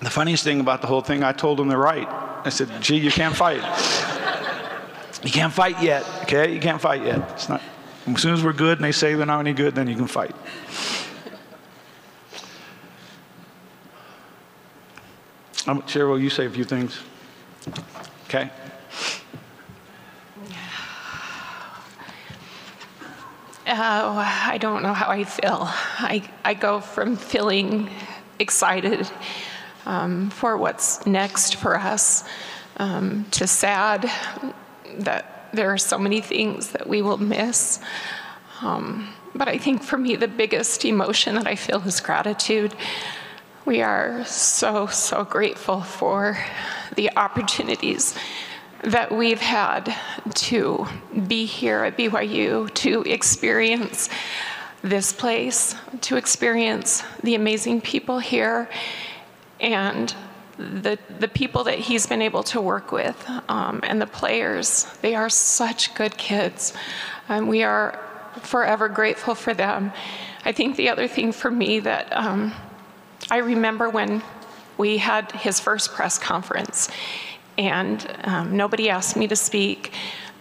the 0.00 0.10
funniest 0.10 0.44
thing 0.44 0.60
about 0.60 0.80
the 0.80 0.86
whole 0.86 1.00
thing, 1.00 1.22
I 1.24 1.32
told 1.32 1.58
them 1.58 1.68
they're 1.68 1.78
right. 1.78 2.08
I 2.44 2.48
said, 2.48 2.68
gee, 2.80 2.98
you 2.98 3.10
can't 3.10 3.34
fight. 3.34 3.62
you 5.22 5.30
can't 5.30 5.52
fight 5.52 5.82
yet, 5.82 6.04
okay? 6.22 6.52
You 6.52 6.60
can't 6.60 6.80
fight 6.80 7.02
yet. 7.02 7.28
It's 7.32 7.48
not, 7.48 7.60
as 8.06 8.22
soon 8.22 8.34
as 8.34 8.44
we're 8.44 8.52
good 8.52 8.78
and 8.78 8.84
they 8.84 8.92
say 8.92 9.14
they're 9.14 9.26
not 9.26 9.40
any 9.40 9.52
good, 9.52 9.74
then 9.74 9.88
you 9.88 9.96
can 9.96 10.06
fight. 10.06 10.34
Cheryl, 15.92 16.20
you 16.20 16.30
say 16.30 16.46
a 16.46 16.50
few 16.50 16.64
things. 16.64 16.98
Okay? 18.24 18.50
I 23.80 24.58
don't 24.58 24.82
know 24.82 24.92
how 24.92 25.10
I 25.10 25.24
feel. 25.24 25.60
I, 25.62 26.28
I 26.44 26.54
go 26.54 26.80
from 26.80 27.16
feeling 27.16 27.90
excited 28.38 29.10
um, 29.86 30.30
for 30.30 30.56
what's 30.56 31.06
next 31.06 31.56
for 31.56 31.76
us 31.76 32.24
um, 32.76 33.26
to 33.32 33.46
sad 33.46 34.10
that 34.98 35.48
there 35.52 35.70
are 35.70 35.78
so 35.78 35.98
many 35.98 36.20
things 36.20 36.70
that 36.72 36.86
we 36.86 37.02
will 37.02 37.18
miss. 37.18 37.80
Um, 38.62 39.14
but 39.34 39.48
I 39.48 39.58
think 39.58 39.82
for 39.82 39.96
me, 39.96 40.16
the 40.16 40.28
biggest 40.28 40.84
emotion 40.84 41.34
that 41.36 41.46
I 41.46 41.56
feel 41.56 41.80
is 41.86 42.00
gratitude. 42.00 42.74
We 43.64 43.80
are 43.80 44.24
so, 44.24 44.86
so 44.86 45.24
grateful 45.24 45.80
for 45.80 46.38
the 46.96 47.10
opportunities 47.16 48.14
that 48.82 49.12
we've 49.12 49.40
had 49.40 49.94
to 50.34 50.86
be 51.26 51.44
here 51.44 51.84
at 51.84 51.96
BYU, 51.96 52.72
to 52.74 53.02
experience 53.02 54.08
this 54.82 55.12
place, 55.12 55.76
to 56.00 56.16
experience 56.16 57.04
the 57.22 57.34
amazing 57.34 57.80
people 57.80 58.18
here, 58.18 58.68
and 59.60 60.14
the, 60.58 60.98
the 61.18 61.28
people 61.28 61.64
that 61.64 61.78
he's 61.78 62.06
been 62.06 62.22
able 62.22 62.42
to 62.42 62.60
work 62.60 62.92
with, 62.92 63.16
um, 63.48 63.80
and 63.84 64.00
the 64.00 64.06
players. 64.06 64.84
They 65.00 65.14
are 65.14 65.28
such 65.28 65.94
good 65.94 66.16
kids. 66.16 66.72
and 67.28 67.48
we 67.48 67.62
are 67.62 67.98
forever 68.40 68.88
grateful 68.88 69.34
for 69.34 69.54
them. 69.54 69.92
I 70.44 70.52
think 70.52 70.76
the 70.76 70.88
other 70.88 71.06
thing 71.06 71.32
for 71.32 71.50
me 71.50 71.80
that 71.80 72.14
um, 72.16 72.52
I 73.30 73.38
remember 73.38 73.88
when 73.88 74.22
we 74.78 74.98
had 74.98 75.30
his 75.32 75.60
first 75.60 75.92
press 75.92 76.18
conference, 76.18 76.88
and 77.58 78.16
um, 78.24 78.56
nobody 78.56 78.88
asked 78.90 79.16
me 79.16 79.26
to 79.28 79.36
speak, 79.36 79.92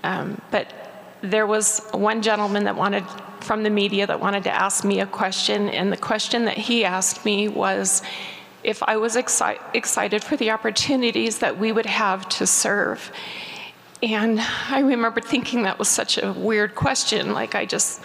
um, 0.03 0.41
but 0.51 0.73
there 1.21 1.45
was 1.45 1.81
one 1.91 2.21
gentleman 2.21 2.63
that 2.63 2.75
wanted 2.75 3.05
from 3.41 3.63
the 3.63 3.69
media 3.69 4.07
that 4.07 4.19
wanted 4.19 4.43
to 4.43 4.51
ask 4.51 4.83
me 4.83 4.99
a 4.99 5.05
question, 5.05 5.69
and 5.69 5.91
the 5.91 5.97
question 5.97 6.45
that 6.45 6.57
he 6.57 6.85
asked 6.85 7.25
me 7.25 7.47
was 7.47 8.01
if 8.63 8.83
I 8.83 8.97
was 8.97 9.15
exci- 9.15 9.59
excited 9.73 10.23
for 10.23 10.37
the 10.37 10.51
opportunities 10.51 11.39
that 11.39 11.57
we 11.57 11.71
would 11.71 11.87
have 11.87 12.29
to 12.29 12.45
serve. 12.45 13.11
And 14.03 14.39
I 14.69 14.79
remember 14.79 15.21
thinking 15.21 15.63
that 15.63 15.77
was 15.79 15.87
such 15.87 16.17
a 16.17 16.33
weird 16.33 16.75
question. 16.75 17.33
Like, 17.33 17.55
I 17.55 17.65
just, 17.65 18.01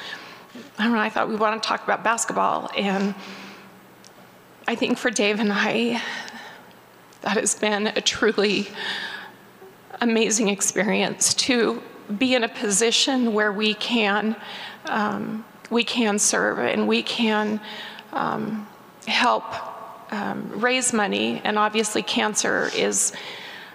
I 0.78 0.84
don't 0.84 0.92
know, 0.92 0.98
I 0.98 1.08
thought 1.08 1.28
we 1.28 1.36
want 1.36 1.62
to 1.62 1.66
talk 1.66 1.84
about 1.84 2.04
basketball. 2.04 2.70
And 2.76 3.14
I 4.66 4.74
think 4.74 4.98
for 4.98 5.10
Dave 5.10 5.40
and 5.40 5.52
I, 5.52 6.02
that 7.22 7.36
has 7.36 7.54
been 7.54 7.88
a 7.88 8.00
truly 8.00 8.68
amazing 10.00 10.48
experience 10.48 11.34
to 11.34 11.82
be 12.18 12.34
in 12.34 12.44
a 12.44 12.48
position 12.48 13.32
where 13.32 13.52
we 13.52 13.74
can 13.74 14.36
um, 14.86 15.44
we 15.70 15.82
can 15.82 16.18
serve 16.18 16.58
and 16.58 16.86
we 16.86 17.02
can 17.02 17.60
um, 18.12 18.66
help 19.06 19.44
um, 20.12 20.60
raise 20.60 20.92
money. 20.92 21.40
And 21.44 21.58
obviously, 21.58 22.02
cancer 22.02 22.70
is 22.74 23.12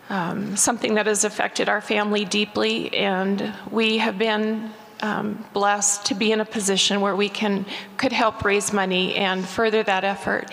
um, 0.09 0.55
something 0.55 0.95
that 0.95 1.05
has 1.05 1.23
affected 1.23 1.69
our 1.69 1.81
family 1.81 2.25
deeply, 2.25 2.93
and 2.95 3.53
we 3.69 3.97
have 3.97 4.17
been 4.17 4.71
um, 5.01 5.43
blessed 5.53 6.05
to 6.05 6.13
be 6.13 6.31
in 6.31 6.41
a 6.41 6.45
position 6.45 7.01
where 7.01 7.15
we 7.15 7.29
can 7.29 7.65
could 7.97 8.11
help 8.11 8.43
raise 8.43 8.71
money 8.71 9.15
and 9.15 9.45
further 9.45 9.83
that 9.83 10.03
effort. 10.03 10.49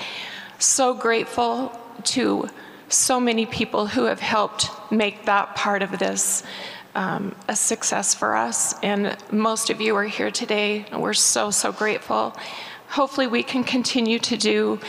So 0.58 0.94
grateful 0.94 1.78
to 2.04 2.48
so 2.88 3.20
many 3.20 3.46
people 3.46 3.86
who 3.86 4.04
have 4.04 4.20
helped 4.20 4.70
make 4.90 5.24
that 5.26 5.54
part 5.54 5.82
of 5.82 5.98
this 5.98 6.42
um, 6.94 7.34
a 7.48 7.54
success 7.54 8.14
for 8.14 8.34
us. 8.34 8.78
And 8.82 9.16
most 9.30 9.70
of 9.70 9.80
you 9.80 9.94
are 9.96 10.04
here 10.04 10.30
today. 10.30 10.86
We're 10.92 11.14
so, 11.14 11.50
so 11.50 11.70
grateful. 11.70 12.36
Hopefully, 12.88 13.26
we 13.26 13.42
can 13.42 13.62
continue 13.62 14.18
to 14.20 14.36
do 14.36 14.80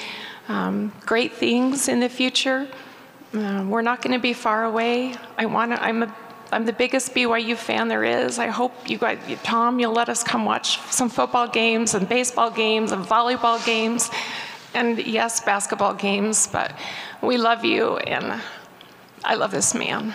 um, 0.48 0.94
great 1.06 1.34
things 1.34 1.88
in 1.88 2.00
the 2.00 2.10
future. 2.10 2.68
Uh, 3.34 3.66
we're 3.68 3.82
not 3.82 4.02
going 4.02 4.14
to 4.14 4.22
be 4.22 4.34
far 4.34 4.64
away. 4.64 5.14
I 5.38 5.46
want 5.46 5.72
to, 5.74 5.84
I'm 5.84 6.04
a 6.04 6.16
I'm 6.52 6.66
the 6.66 6.74
biggest 6.74 7.14
BYU 7.14 7.56
fan 7.56 7.90
there 7.90 8.04
is. 8.04 8.40
I 8.40 8.48
hope 8.48 8.90
you 8.90 8.98
guys, 8.98 9.20
Tom, 9.44 9.80
you'll 9.80 9.94
let 9.94 10.10
us 10.10 10.24
come 10.24 10.46
watch 10.46 10.80
some 10.92 11.08
football 11.08 11.48
games 11.48 11.94
and 11.94 12.10
baseball 12.10 12.50
games 12.50 12.92
and 12.92 13.06
volleyball 13.06 13.64
games 13.64 14.10
and 14.74 14.98
yes, 14.98 15.42
basketball 15.42 15.94
games, 15.94 16.48
but 16.48 16.74
we 17.22 17.38
love 17.38 17.66
you 17.66 17.98
and 17.98 18.42
I 19.24 19.36
love 19.36 19.52
this 19.52 19.74
man. 19.74 20.14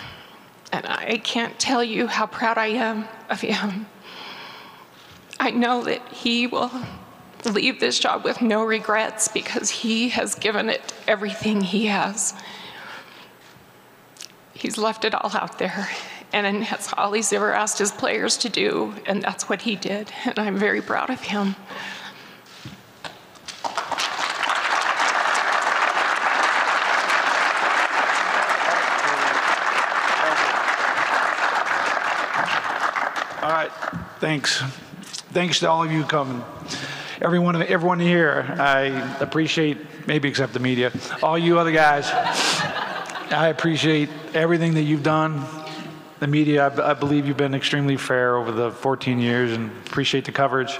And 0.71 0.85
I 0.87 1.17
can't 1.17 1.57
tell 1.59 1.83
you 1.83 2.07
how 2.07 2.25
proud 2.25 2.57
I 2.57 2.67
am 2.67 3.07
of 3.29 3.41
him. 3.41 3.87
I 5.39 5.51
know 5.51 5.83
that 5.83 6.07
he 6.11 6.47
will 6.47 6.71
leave 7.45 7.79
this 7.79 7.99
job 7.99 8.23
with 8.23 8.41
no 8.41 8.63
regrets 8.63 9.27
because 9.27 9.69
he 9.69 10.09
has 10.09 10.35
given 10.35 10.69
it 10.69 10.93
everything 11.07 11.61
he 11.61 11.85
has. 11.85 12.33
He's 14.53 14.77
left 14.77 15.05
it 15.05 15.13
all 15.13 15.29
out 15.35 15.59
there, 15.59 15.87
and 16.33 16.65
that's 16.65 16.91
all 16.93 17.11
he's 17.13 17.31
ever 17.31 17.53
asked 17.53 17.77
his 17.77 17.91
players 17.91 18.37
to 18.37 18.49
do, 18.49 18.95
and 19.05 19.21
that's 19.21 19.47
what 19.47 19.61
he 19.61 19.75
did, 19.75 20.11
and 20.25 20.39
I'm 20.39 20.57
very 20.57 20.81
proud 20.81 21.09
of 21.09 21.21
him. 21.21 21.55
All 33.43 33.51
right, 33.51 33.71
thanks. 34.19 34.61
Thanks 35.33 35.59
to 35.59 35.69
all 35.69 35.83
of 35.83 35.91
you 35.91 36.03
coming. 36.03 36.43
Everyone, 37.21 37.61
everyone 37.61 37.99
here, 37.99 38.55
I 38.59 38.81
appreciate, 39.19 39.77
maybe 40.07 40.29
except 40.29 40.53
the 40.53 40.59
media, 40.59 40.91
all 41.23 41.37
you 41.37 41.59
other 41.59 41.71
guys. 41.71 42.09
I 43.31 43.47
appreciate 43.47 44.09
everything 44.33 44.73
that 44.75 44.83
you've 44.83 45.03
done. 45.03 45.43
The 46.19 46.27
media, 46.27 46.67
I, 46.67 46.93
believe 46.93 47.25
you've 47.25 47.37
been 47.37 47.53
extremely 47.53 47.97
fair 47.97 48.37
over 48.37 48.51
the 48.51 48.71
14 48.71 49.19
years 49.19 49.51
and 49.51 49.71
appreciate 49.87 50.25
the 50.25 50.31
coverage. 50.31 50.79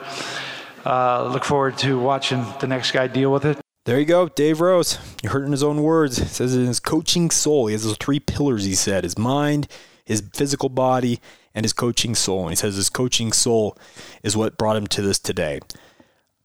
Uh, 0.86 1.30
look 1.32 1.44
forward 1.44 1.78
to 1.80 2.00
watching 2.00 2.46
the 2.60 2.68
next 2.68 2.92
guy 2.92 3.08
deal 3.08 3.32
with 3.32 3.46
it. 3.46 3.58
There 3.86 4.00
you 4.00 4.06
go, 4.06 4.30
Dave 4.30 4.62
Rose. 4.62 4.98
You 5.22 5.30
heard 5.30 5.44
it 5.44 5.46
in 5.48 5.52
his 5.52 5.64
own 5.64 5.84
words. 5.84 6.20
It 6.20 6.30
says 6.30 6.56
in 6.56 6.66
his 6.66 6.80
coaching 6.80 7.30
soul, 7.30 7.68
he 7.68 7.74
has 7.74 7.84
those 7.84 7.98
three 7.98 8.20
pillars, 8.20 8.66
he 8.66 8.76
said 8.76 9.04
his 9.04 9.18
mind, 9.18 9.68
his 10.06 10.24
physical 10.34 10.70
body, 10.70 11.20
and 11.56 11.64
his 11.64 11.74
coaching 11.74 12.14
soul. 12.14 12.42
And 12.42 12.52
he 12.52 12.56
says 12.56 12.76
his 12.76 12.90
coaching 12.90 13.32
soul 13.32 13.78
is 14.22 14.38
what 14.38 14.58
brought 14.58 14.76
him 14.76 14.88
to 14.88 15.02
this 15.02 15.18
today. 15.18 15.62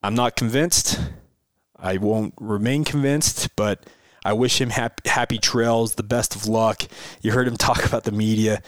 I'm 0.02 0.14
not 0.14 0.36
convinced. 0.36 0.98
I 1.76 1.96
won't 1.96 2.34
remain 2.38 2.84
convinced, 2.84 3.54
but 3.56 3.84
I 4.24 4.32
wish 4.32 4.60
him 4.60 4.70
happy, 4.70 5.08
happy 5.08 5.38
trails, 5.38 5.94
the 5.94 6.02
best 6.02 6.36
of 6.36 6.46
luck. 6.46 6.84
You 7.20 7.32
heard 7.32 7.48
him 7.48 7.56
talk 7.58 7.84
about 7.84 8.04
the 8.04 8.12
media. 8.12 8.62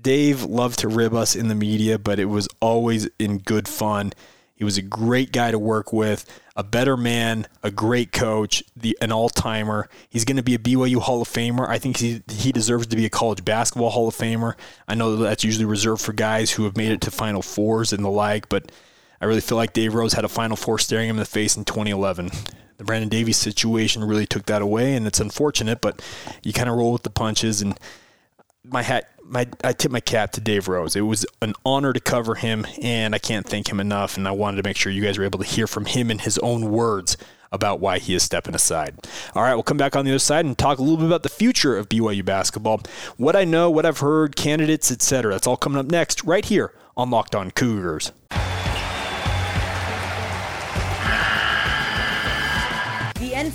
Dave 0.00 0.44
loved 0.44 0.78
to 0.80 0.88
rib 0.88 1.14
us 1.14 1.34
in 1.34 1.48
the 1.48 1.54
media, 1.54 1.98
but 1.98 2.20
it 2.20 2.26
was 2.26 2.48
always 2.60 3.08
in 3.18 3.38
good 3.38 3.66
fun. 3.66 4.12
He 4.58 4.64
was 4.64 4.76
a 4.76 4.82
great 4.82 5.30
guy 5.30 5.52
to 5.52 5.58
work 5.58 5.92
with, 5.92 6.26
a 6.56 6.64
better 6.64 6.96
man, 6.96 7.46
a 7.62 7.70
great 7.70 8.10
coach, 8.10 8.64
the 8.76 8.98
an 9.00 9.12
all-timer. 9.12 9.88
He's 10.10 10.24
going 10.24 10.36
to 10.36 10.42
be 10.42 10.56
a 10.56 10.58
BYU 10.58 11.00
Hall 11.00 11.22
of 11.22 11.28
Famer. 11.28 11.68
I 11.68 11.78
think 11.78 11.98
he 11.98 12.22
he 12.28 12.50
deserves 12.50 12.88
to 12.88 12.96
be 12.96 13.06
a 13.06 13.10
college 13.10 13.44
basketball 13.44 13.90
Hall 13.90 14.08
of 14.08 14.16
Famer. 14.16 14.54
I 14.88 14.96
know 14.96 15.14
that's 15.14 15.44
usually 15.44 15.64
reserved 15.64 16.02
for 16.02 16.12
guys 16.12 16.50
who 16.50 16.64
have 16.64 16.76
made 16.76 16.90
it 16.90 17.00
to 17.02 17.12
Final 17.12 17.40
Fours 17.40 17.92
and 17.92 18.04
the 18.04 18.10
like, 18.10 18.48
but 18.48 18.72
I 19.20 19.26
really 19.26 19.40
feel 19.40 19.56
like 19.56 19.74
Dave 19.74 19.94
Rose 19.94 20.14
had 20.14 20.24
a 20.24 20.28
Final 20.28 20.56
Four 20.56 20.80
staring 20.80 21.08
him 21.08 21.16
in 21.16 21.20
the 21.20 21.24
face 21.24 21.56
in 21.56 21.64
2011. 21.64 22.30
The 22.78 22.84
Brandon 22.84 23.08
Davies 23.08 23.36
situation 23.36 24.02
really 24.02 24.26
took 24.26 24.46
that 24.46 24.60
away, 24.60 24.96
and 24.96 25.06
it's 25.06 25.20
unfortunate, 25.20 25.80
but 25.80 26.02
you 26.42 26.52
kind 26.52 26.68
of 26.68 26.76
roll 26.76 26.92
with 26.92 27.04
the 27.04 27.10
punches. 27.10 27.62
And 27.62 27.78
my 28.64 28.82
hat, 28.82 29.08
my 29.28 29.46
I 29.62 29.72
tip 29.72 29.92
my 29.92 30.00
cap 30.00 30.32
to 30.32 30.40
Dave 30.40 30.68
Rose. 30.68 30.96
It 30.96 31.02
was 31.02 31.26
an 31.42 31.54
honor 31.64 31.92
to 31.92 32.00
cover 32.00 32.34
him, 32.34 32.66
and 32.82 33.14
I 33.14 33.18
can't 33.18 33.46
thank 33.46 33.68
him 33.68 33.80
enough. 33.80 34.16
And 34.16 34.26
I 34.26 34.32
wanted 34.32 34.56
to 34.62 34.68
make 34.68 34.76
sure 34.76 34.90
you 34.90 35.02
guys 35.02 35.18
were 35.18 35.24
able 35.24 35.38
to 35.38 35.44
hear 35.44 35.66
from 35.66 35.84
him 35.84 36.10
in 36.10 36.20
his 36.20 36.38
own 36.38 36.70
words 36.70 37.16
about 37.50 37.80
why 37.80 37.98
he 37.98 38.14
is 38.14 38.22
stepping 38.22 38.54
aside. 38.54 38.94
All 39.34 39.42
right, 39.42 39.54
we'll 39.54 39.62
come 39.62 39.76
back 39.76 39.96
on 39.96 40.04
the 40.04 40.10
other 40.10 40.18
side 40.18 40.44
and 40.44 40.56
talk 40.56 40.78
a 40.78 40.82
little 40.82 40.98
bit 40.98 41.06
about 41.06 41.22
the 41.22 41.28
future 41.28 41.76
of 41.76 41.88
BYU 41.88 42.24
basketball, 42.24 42.82
what 43.16 43.36
I 43.36 43.44
know, 43.44 43.70
what 43.70 43.86
I've 43.86 44.00
heard, 44.00 44.36
candidates, 44.36 44.90
etc. 44.90 45.32
That's 45.32 45.46
all 45.46 45.56
coming 45.56 45.78
up 45.78 45.86
next, 45.86 46.24
right 46.24 46.44
here 46.44 46.74
on 46.96 47.10
Locked 47.10 47.34
On 47.34 47.50
Cougars. 47.50 48.12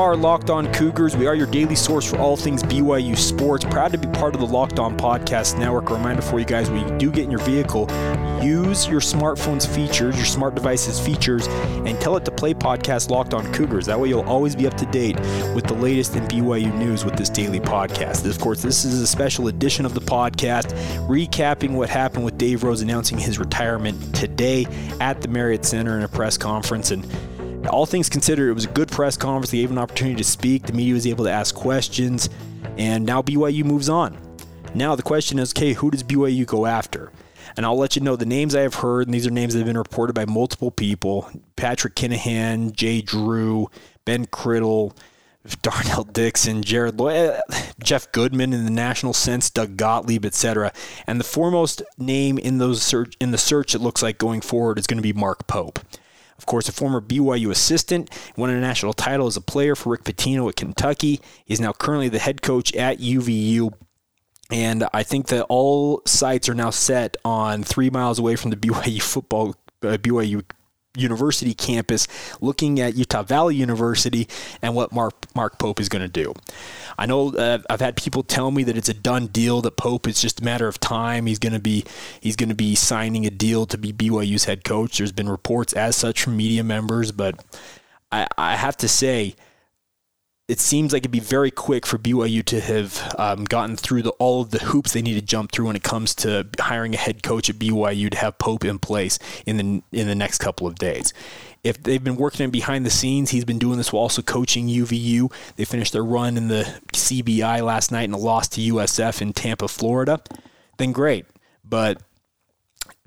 Are 0.00 0.16
Locked 0.16 0.48
On 0.48 0.72
Cougars. 0.72 1.14
We 1.14 1.26
are 1.26 1.34
your 1.34 1.46
daily 1.46 1.74
source 1.74 2.08
for 2.08 2.16
all 2.16 2.34
things 2.34 2.62
BYU 2.62 3.14
sports. 3.18 3.66
Proud 3.66 3.92
to 3.92 3.98
be 3.98 4.08
part 4.08 4.34
of 4.34 4.40
the 4.40 4.46
Locked 4.46 4.78
On 4.78 4.96
Podcast 4.96 5.58
Network. 5.58 5.90
A 5.90 5.94
reminder 5.94 6.22
for 6.22 6.38
you 6.38 6.46
guys 6.46 6.70
when 6.70 6.88
you 6.88 6.98
do 6.98 7.10
get 7.10 7.24
in 7.24 7.30
your 7.30 7.40
vehicle, 7.40 7.82
use 8.42 8.88
your 8.88 9.00
smartphone's 9.00 9.66
features, 9.66 10.16
your 10.16 10.24
smart 10.24 10.54
device's 10.54 10.98
features, 10.98 11.46
and 11.48 12.00
tell 12.00 12.16
it 12.16 12.24
to 12.24 12.30
play 12.30 12.54
podcast 12.54 13.10
Locked 13.10 13.34
On 13.34 13.52
Cougars. 13.52 13.84
That 13.86 14.00
way 14.00 14.08
you'll 14.08 14.22
always 14.22 14.56
be 14.56 14.66
up 14.66 14.74
to 14.78 14.86
date 14.86 15.20
with 15.54 15.66
the 15.66 15.74
latest 15.74 16.16
in 16.16 16.26
BYU 16.28 16.74
news 16.78 17.04
with 17.04 17.16
this 17.16 17.28
daily 17.28 17.60
podcast. 17.60 18.24
Of 18.24 18.40
course, 18.40 18.62
this 18.62 18.86
is 18.86 19.02
a 19.02 19.06
special 19.06 19.48
edition 19.48 19.84
of 19.84 19.92
the 19.92 20.00
podcast 20.00 20.72
recapping 21.08 21.72
what 21.72 21.90
happened 21.90 22.24
with 22.24 22.38
Dave 22.38 22.64
Rose 22.64 22.80
announcing 22.80 23.18
his 23.18 23.38
retirement 23.38 24.14
today 24.14 24.66
at 24.98 25.20
the 25.20 25.28
Marriott 25.28 25.66
Center 25.66 25.98
in 25.98 26.04
a 26.04 26.08
press 26.08 26.38
conference. 26.38 26.90
And 26.90 27.04
all 27.68 27.86
things 27.86 28.08
considered, 28.08 28.48
it 28.48 28.54
was 28.54 28.64
a 28.64 28.68
good 28.68 28.88
press 28.88 29.16
conference. 29.16 29.50
They 29.50 29.58
gave 29.58 29.70
an 29.70 29.78
opportunity 29.78 30.16
to 30.16 30.24
speak. 30.24 30.64
The 30.64 30.72
media 30.72 30.94
was 30.94 31.06
able 31.06 31.24
to 31.24 31.30
ask 31.30 31.54
questions, 31.54 32.28
and 32.78 33.04
now 33.04 33.22
BYU 33.22 33.64
moves 33.64 33.88
on. 33.88 34.18
Now 34.74 34.94
the 34.94 35.02
question 35.02 35.38
is, 35.38 35.52
okay, 35.52 35.72
who 35.72 35.90
does 35.90 36.02
BYU 36.02 36.46
go 36.46 36.66
after? 36.66 37.12
And 37.56 37.66
I'll 37.66 37.76
let 37.76 37.96
you 37.96 38.02
know 38.02 38.16
the 38.16 38.26
names 38.26 38.54
I 38.54 38.60
have 38.60 38.74
heard, 38.74 39.08
and 39.08 39.14
these 39.14 39.26
are 39.26 39.30
names 39.30 39.52
that 39.52 39.60
have 39.60 39.66
been 39.66 39.76
reported 39.76 40.12
by 40.14 40.24
multiple 40.24 40.70
people: 40.70 41.28
Patrick 41.56 41.96
Kinahan, 41.96 42.72
Jay 42.72 43.00
Drew, 43.00 43.68
Ben 44.04 44.26
Criddle, 44.26 44.96
Darnell 45.62 46.04
Dickson, 46.04 46.62
Jared 46.62 46.98
Lloyd, 46.98 47.14
eh, 47.14 47.40
Jeff 47.82 48.10
Goodman 48.12 48.52
in 48.52 48.64
the 48.64 48.70
national 48.70 49.12
sense, 49.12 49.50
Doug 49.50 49.76
Gottlieb, 49.76 50.24
etc. 50.24 50.72
And 51.06 51.18
the 51.18 51.24
foremost 51.24 51.82
name 51.98 52.38
in 52.38 52.58
those 52.58 52.82
search 52.82 53.16
in 53.20 53.32
the 53.32 53.38
search 53.38 53.74
it 53.74 53.80
looks 53.80 54.02
like 54.02 54.18
going 54.18 54.42
forward 54.42 54.78
is 54.78 54.86
going 54.86 54.98
to 54.98 55.02
be 55.02 55.12
Mark 55.12 55.46
Pope. 55.46 55.80
Of 56.40 56.46
course, 56.46 56.70
a 56.70 56.72
former 56.72 57.02
BYU 57.02 57.50
assistant, 57.50 58.08
won 58.34 58.48
a 58.48 58.58
national 58.58 58.94
title 58.94 59.26
as 59.26 59.36
a 59.36 59.42
player 59.42 59.76
for 59.76 59.90
Rick 59.90 60.04
Pitino 60.04 60.48
at 60.48 60.56
Kentucky. 60.56 61.20
He's 61.44 61.60
now 61.60 61.74
currently 61.74 62.08
the 62.08 62.18
head 62.18 62.40
coach 62.40 62.74
at 62.74 62.96
UVU. 62.96 63.74
And 64.50 64.88
I 64.94 65.02
think 65.02 65.26
that 65.26 65.44
all 65.50 66.00
sights 66.06 66.48
are 66.48 66.54
now 66.54 66.70
set 66.70 67.18
on 67.26 67.62
three 67.62 67.90
miles 67.90 68.18
away 68.18 68.36
from 68.36 68.50
the 68.50 68.56
BYU 68.56 69.02
football, 69.02 69.54
uh, 69.82 69.98
BYU 69.98 70.42
University 70.96 71.54
campus, 71.54 72.08
looking 72.40 72.80
at 72.80 72.96
Utah 72.96 73.22
Valley 73.22 73.54
University 73.54 74.26
and 74.60 74.74
what 74.74 74.92
Mark 74.92 75.14
Mark 75.36 75.58
Pope 75.58 75.78
is 75.78 75.88
going 75.88 76.02
to 76.02 76.08
do. 76.08 76.34
I 76.98 77.06
know 77.06 77.32
uh, 77.34 77.58
I've 77.70 77.80
had 77.80 77.96
people 77.96 78.24
tell 78.24 78.50
me 78.50 78.64
that 78.64 78.76
it's 78.76 78.88
a 78.88 78.94
done 78.94 79.28
deal. 79.28 79.60
That 79.60 79.76
Pope 79.76 80.08
is 80.08 80.20
just 80.20 80.40
a 80.40 80.44
matter 80.44 80.66
of 80.66 80.80
time. 80.80 81.26
He's 81.26 81.38
going 81.38 81.52
to 81.52 81.60
be 81.60 81.84
he's 82.20 82.34
going 82.34 82.48
to 82.48 82.56
be 82.56 82.74
signing 82.74 83.24
a 83.24 83.30
deal 83.30 83.66
to 83.66 83.78
be 83.78 83.92
BYU's 83.92 84.44
head 84.44 84.64
coach. 84.64 84.98
There's 84.98 85.12
been 85.12 85.28
reports 85.28 85.72
as 85.74 85.94
such 85.94 86.22
from 86.22 86.36
media 86.36 86.64
members, 86.64 87.12
but 87.12 87.40
I, 88.10 88.26
I 88.36 88.56
have 88.56 88.76
to 88.78 88.88
say 88.88 89.36
it 90.50 90.58
seems 90.58 90.92
like 90.92 91.02
it'd 91.02 91.12
be 91.12 91.20
very 91.20 91.52
quick 91.52 91.86
for 91.86 91.96
BYU 91.96 92.44
to 92.46 92.60
have 92.60 93.14
um, 93.16 93.44
gotten 93.44 93.76
through 93.76 94.02
the, 94.02 94.10
all 94.18 94.42
of 94.42 94.50
the 94.50 94.58
hoops 94.58 94.92
they 94.92 95.00
need 95.00 95.14
to 95.14 95.22
jump 95.22 95.52
through 95.52 95.66
when 95.66 95.76
it 95.76 95.84
comes 95.84 96.12
to 96.16 96.44
hiring 96.58 96.92
a 96.92 96.96
head 96.96 97.22
coach 97.22 97.48
at 97.48 97.54
BYU 97.54 98.10
to 98.10 98.16
have 98.16 98.36
Pope 98.38 98.64
in 98.64 98.80
place 98.80 99.20
in 99.46 99.58
the 99.58 99.82
in 99.96 100.08
the 100.08 100.14
next 100.16 100.38
couple 100.38 100.66
of 100.66 100.74
days. 100.74 101.14
If 101.62 101.80
they've 101.80 102.02
been 102.02 102.16
working 102.16 102.50
behind 102.50 102.84
the 102.84 102.90
scenes, 102.90 103.30
he's 103.30 103.44
been 103.44 103.60
doing 103.60 103.76
this 103.78 103.92
while 103.92 104.02
also 104.02 104.22
coaching 104.22 104.66
UVU. 104.66 105.32
They 105.54 105.64
finished 105.64 105.92
their 105.92 106.04
run 106.04 106.36
in 106.36 106.48
the 106.48 106.64
CBI 106.94 107.64
last 107.64 107.92
night 107.92 108.04
and 108.04 108.14
a 108.14 108.18
loss 108.18 108.48
to 108.48 108.60
USF 108.60 109.22
in 109.22 109.32
Tampa, 109.32 109.68
Florida. 109.68 110.20
Then 110.78 110.90
great, 110.90 111.26
but 111.64 112.02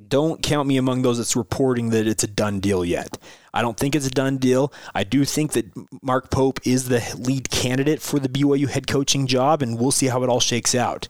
don't 0.07 0.41
count 0.41 0.65
me 0.69 0.77
among 0.77 1.01
those 1.01 1.17
that's 1.17 1.35
reporting 1.35 1.89
that 1.89 2.07
it's 2.07 2.23
a 2.23 2.27
done 2.27 2.61
deal 2.61 2.85
yet. 2.85 3.17
I 3.53 3.61
don't 3.61 3.77
think 3.77 3.95
it's 3.95 4.07
a 4.07 4.11
done 4.11 4.37
deal. 4.37 4.73
I 4.95 5.03
do 5.03 5.25
think 5.25 5.53
that 5.53 5.71
Mark 6.01 6.31
Pope 6.31 6.59
is 6.65 6.89
the 6.89 7.03
lead 7.17 7.49
candidate 7.49 8.01
for 8.01 8.19
the 8.19 8.29
BYU 8.29 8.67
head 8.67 8.87
coaching 8.87 9.27
job, 9.27 9.61
and 9.61 9.79
we'll 9.79 9.91
see 9.91 10.07
how 10.07 10.23
it 10.23 10.29
all 10.29 10.39
shakes 10.39 10.73
out. 10.73 11.07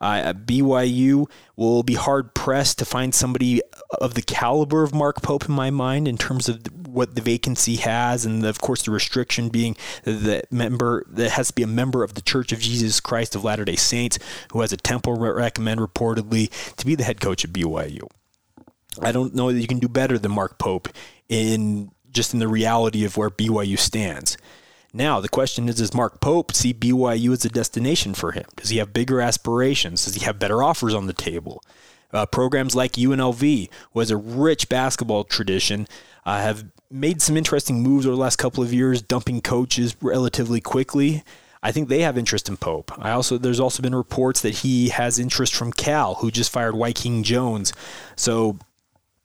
Uh, 0.00 0.34
BYU 0.34 1.26
will 1.56 1.82
be 1.82 1.94
hard 1.94 2.34
pressed 2.34 2.78
to 2.78 2.84
find 2.84 3.14
somebody 3.14 3.62
of 4.00 4.14
the 4.14 4.22
caliber 4.22 4.82
of 4.82 4.94
Mark 4.94 5.22
Pope 5.22 5.48
in 5.48 5.54
my 5.54 5.70
mind 5.70 6.06
in 6.06 6.18
terms 6.18 6.48
of 6.48 6.60
what 6.86 7.14
the 7.14 7.22
vacancy 7.22 7.76
has, 7.76 8.26
and 8.26 8.44
of 8.44 8.60
course 8.60 8.82
the 8.82 8.90
restriction 8.90 9.48
being 9.48 9.76
that 10.02 10.52
member 10.52 11.06
that 11.08 11.30
has 11.30 11.48
to 11.48 11.54
be 11.54 11.62
a 11.62 11.66
member 11.66 12.02
of 12.02 12.14
the 12.14 12.20
Church 12.20 12.52
of 12.52 12.60
Jesus 12.60 13.00
Christ 13.00 13.34
of 13.34 13.44
Latter 13.44 13.64
Day 13.64 13.76
Saints 13.76 14.18
who 14.52 14.60
has 14.60 14.72
a 14.72 14.76
temple 14.76 15.14
recommend 15.14 15.80
reportedly 15.80 16.50
to 16.76 16.84
be 16.84 16.94
the 16.94 17.04
head 17.04 17.20
coach 17.20 17.44
of 17.44 17.50
BYU. 17.50 18.06
I 19.00 19.10
don't 19.10 19.34
know 19.34 19.52
that 19.52 19.60
you 19.60 19.66
can 19.66 19.78
do 19.78 19.88
better 19.88 20.18
than 20.18 20.32
Mark 20.32 20.58
Pope 20.58 20.88
in 21.28 21.90
just 22.10 22.32
in 22.32 22.40
the 22.40 22.48
reality 22.48 23.04
of 23.04 23.16
where 23.16 23.30
BYU 23.30 23.78
stands. 23.78 24.36
Now, 24.92 25.20
the 25.20 25.28
question 25.28 25.68
is 25.68 25.76
Does 25.76 25.92
Mark 25.92 26.20
Pope 26.20 26.52
see 26.52 26.72
BYU 26.72 27.32
as 27.32 27.44
a 27.44 27.48
destination 27.48 28.14
for 28.14 28.32
him? 28.32 28.44
Does 28.56 28.70
he 28.70 28.78
have 28.78 28.92
bigger 28.92 29.20
aspirations? 29.20 30.04
Does 30.04 30.14
he 30.14 30.24
have 30.24 30.38
better 30.38 30.62
offers 30.62 30.94
on 30.94 31.06
the 31.06 31.12
table? 31.12 31.62
Uh, 32.12 32.24
programs 32.26 32.76
like 32.76 32.92
UNLV, 32.92 33.68
who 33.92 33.98
has 33.98 34.12
a 34.12 34.16
rich 34.16 34.68
basketball 34.68 35.24
tradition, 35.24 35.88
uh, 36.24 36.38
have 36.38 36.64
made 36.88 37.20
some 37.20 37.36
interesting 37.36 37.82
moves 37.82 38.06
over 38.06 38.14
the 38.14 38.22
last 38.22 38.36
couple 38.36 38.62
of 38.62 38.72
years, 38.72 39.02
dumping 39.02 39.40
coaches 39.40 39.96
relatively 40.00 40.60
quickly. 40.60 41.24
I 41.60 41.72
think 41.72 41.88
they 41.88 42.02
have 42.02 42.16
interest 42.16 42.48
in 42.48 42.56
Pope. 42.56 42.92
I 42.98 43.10
also 43.10 43.36
there's 43.36 43.58
also 43.58 43.82
been 43.82 43.94
reports 43.94 44.42
that 44.42 44.58
he 44.58 44.90
has 44.90 45.18
interest 45.18 45.54
from 45.56 45.72
Cal, 45.72 46.16
who 46.16 46.30
just 46.30 46.52
fired 46.52 46.74
Wyking 46.74 47.24
Jones. 47.24 47.72
So 48.14 48.58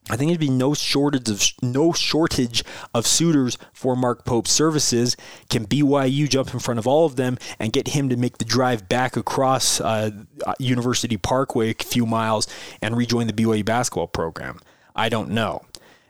I 0.09 0.15
think 0.15 0.29
there'd 0.29 0.39
be 0.39 0.49
no 0.49 0.73
shortage 0.73 1.29
of 1.29 1.43
no 1.62 1.93
shortage 1.93 2.63
of 2.93 3.05
suitors 3.05 3.57
for 3.73 3.95
Mark 3.95 4.25
Pope's 4.25 4.51
services. 4.51 5.15
Can 5.49 5.67
BYU 5.67 6.27
jump 6.27 6.51
in 6.53 6.59
front 6.59 6.79
of 6.79 6.88
all 6.88 7.05
of 7.05 7.15
them 7.15 7.38
and 7.59 7.71
get 7.71 7.89
him 7.89 8.09
to 8.09 8.17
make 8.17 8.39
the 8.39 8.45
drive 8.45 8.89
back 8.89 9.15
across 9.15 9.79
uh, 9.79 10.12
University 10.57 11.17
Parkway 11.17 11.71
a 11.71 11.83
few 11.83 12.07
miles 12.07 12.47
and 12.81 12.97
rejoin 12.97 13.27
the 13.27 13.33
BYU 13.33 13.63
basketball 13.63 14.07
program? 14.07 14.59
I 14.95 15.09
don't 15.09 15.29
know. 15.29 15.63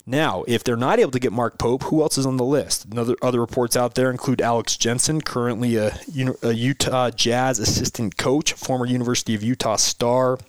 Now, 0.06 0.44
if 0.48 0.64
they're 0.64 0.76
not 0.76 0.98
able 0.98 1.12
to 1.12 1.20
get 1.20 1.32
Mark 1.32 1.60
Pope, 1.60 1.84
who 1.84 2.02
else 2.02 2.18
is 2.18 2.26
on 2.26 2.38
the 2.38 2.46
list? 2.46 2.86
Another 2.86 3.16
other 3.22 3.40
reports 3.40 3.78
out 3.78 3.94
there 3.94 4.10
include 4.10 4.42
Alex 4.42 4.76
Jensen, 4.76 5.22
currently 5.22 5.76
a, 5.76 6.00
a 6.42 6.54
Utah 6.54 7.12
Jazz 7.12 7.60
assistant 7.60 8.18
coach, 8.18 8.54
former 8.54 8.88
University 8.88 9.36
of 9.36 9.44
Utah 9.44 9.76
star 9.76 10.40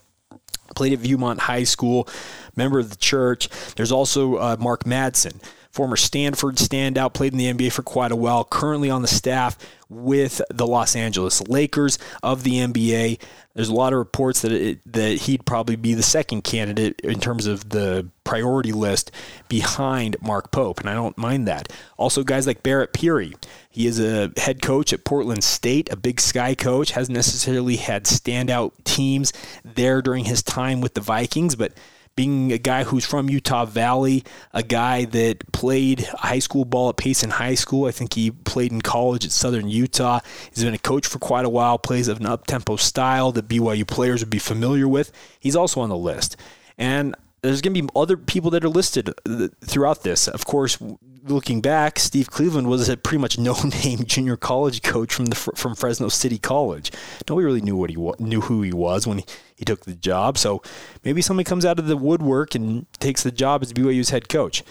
played 0.75 0.93
at 0.93 1.01
Viewmont 1.01 1.39
High 1.39 1.65
School, 1.65 2.09
member 2.57 2.79
of 2.79 2.91
the 2.91 2.97
church. 2.97 3.49
There's 3.77 3.93
also 3.93 4.37
uh, 4.37 4.57
Mark 4.59 4.85
Madsen, 4.85 5.43
former 5.71 5.97
Stanford 5.97 6.57
standout, 6.57 7.15
played 7.15 7.33
in 7.33 7.39
the 7.39 7.53
NBA 7.53 7.73
for 7.73 7.83
quite 7.83 8.13
a 8.13 8.17
while, 8.17 8.45
currently 8.45 8.91
on 8.91 9.03
the 9.03 9.09
staff 9.09 9.57
with 9.89 10.41
the 10.51 10.67
Los 10.67 10.95
Angeles 10.95 11.41
Lakers 11.49 11.99
of 12.23 12.43
the 12.43 12.55
NBA. 12.55 13.21
There's 13.55 13.69
a 13.69 13.75
lot 13.75 13.93
of 13.93 13.99
reports 13.99 14.43
that 14.43 14.53
it, 14.53 14.81
that 14.93 15.23
he'd 15.23 15.45
probably 15.45 15.77
be 15.77 15.95
the 15.95 16.03
second 16.03 16.43
candidate 16.43 17.01
in 17.03 17.21
terms 17.21 17.47
of 17.47 17.71
the 17.71 18.09
priority 18.25 18.73
list 18.73 19.11
behind 19.49 20.17
Mark 20.21 20.51
Pope, 20.51 20.81
and 20.81 20.89
I 20.89 20.95
don't 20.95 21.19
mind 21.19 21.49
that. 21.49 21.73
Also, 21.97 22.23
guys 22.23 22.47
like 22.47 22.63
Barrett 22.63 22.93
Peery. 22.93 23.35
He 23.69 23.87
is 23.87 24.01
a 24.01 24.33
head 24.37 24.63
coach 24.63 24.93
at 24.93 25.05
Portland 25.05 25.45
State, 25.45 25.93
a 25.93 25.97
Big 25.97 26.21
Sky 26.21 26.55
coach, 26.55 26.93
hasn't 26.93 27.15
necessarily 27.15 27.77
had 27.77 28.05
standout 28.05 28.73
teams 28.85 29.33
there 29.65 30.03
during 30.03 30.25
his 30.25 30.43
time 30.43 30.81
with 30.81 30.95
the 30.95 31.01
Vikings, 31.01 31.55
but 31.55 31.73
being 32.17 32.53
a 32.53 32.59
guy 32.59 32.85
who's 32.85 33.05
from 33.05 33.31
Utah 33.31 33.65
Valley, 33.65 34.25
a 34.53 34.63
guy 34.63 35.05
that 35.07 35.51
played 35.53 36.01
high 36.19 36.39
school 36.39 36.65
ball 36.65 36.91
at 36.91 36.97
Payson 36.97 37.31
High 37.31 37.55
School. 37.55 37.87
I 37.87 37.93
think 37.93 38.15
he 38.15 38.31
played 38.31 38.73
in 38.73 38.83
college 38.83 39.25
at 39.25 39.33
Southern 39.33 39.69
Utah. 39.69 40.21
He's 40.53 40.65
been 40.65 40.75
a 40.75 40.79
coach 40.79 41.07
for 41.07 41.19
quite 41.19 41.45
a 41.45 41.51
while, 41.51 41.79
plays 41.79 42.09
of 42.09 42.21
an 42.21 42.27
up 42.27 42.47
tempo 42.47 42.77
style 42.77 43.33
that 43.33 43.49
BYU 43.49 43.87
players 43.87 44.21
would 44.21 44.31
be 44.31 44.39
familiar 44.39 44.89
with. 44.89 45.13
He's 45.39 45.57
also 45.57 45.81
on 45.81 45.89
the 45.89 45.97
list. 45.97 46.37
And 46.77 47.15
there's 47.43 47.61
going 47.61 47.75
to 47.75 47.83
be 47.83 47.89
other 47.97 48.17
people 48.17 48.51
that 48.51 48.65
are 48.65 48.69
listed 48.69 49.09
uh, 49.29 49.49
throughout 49.61 50.03
this. 50.03 50.29
Of 50.29 50.45
course, 50.45 50.79
looking 51.25 51.61
back, 51.61 51.99
Steve 51.99 52.31
Cleveland 52.31 52.69
was 52.69 52.89
a 52.89 52.97
pretty 52.97 53.21
much 53.21 53.39
no-name 53.39 54.05
junior 54.05 54.37
college 54.37 54.83
coach 54.83 55.13
from 55.13 55.27
the 55.27 55.37
from 55.37 55.75
Fresno 55.75 56.09
City 56.09 56.39
College. 56.39 56.93
Nobody 57.29 57.45
really 57.45 57.61
knew 57.61 57.77
what 57.77 57.91
he 57.91 57.97
knew 58.19 58.43
who 58.43 58.63
he 58.63 58.73
was 58.73 59.07
when 59.07 59.19
he, 59.19 59.25
he 59.57 59.65
took 59.65 59.85
the 59.85 59.95
job. 59.95 60.39
So 60.39 60.63
maybe 61.05 61.23
somebody 61.23 61.45
comes 61.45 61.65
out 61.65 61.79
of 61.79 61.87
the 61.87 61.97
woodwork 61.97 62.55
and 62.55 62.87
takes 62.99 63.23
the 63.23 63.31
job 63.31 63.63
as 63.63 63.73
BYU's 63.73 64.11
head 64.11 64.29
coach. 64.29 64.63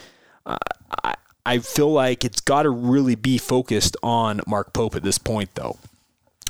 Uh, 0.46 0.56
I 1.04 1.14
I 1.46 1.58
feel 1.58 1.90
like 1.90 2.24
it's 2.24 2.40
got 2.40 2.62
to 2.62 2.70
really 2.70 3.14
be 3.14 3.38
focused 3.38 3.96
on 4.02 4.40
Mark 4.46 4.72
Pope 4.72 4.94
at 4.94 5.02
this 5.02 5.18
point, 5.18 5.54
though. 5.54 5.78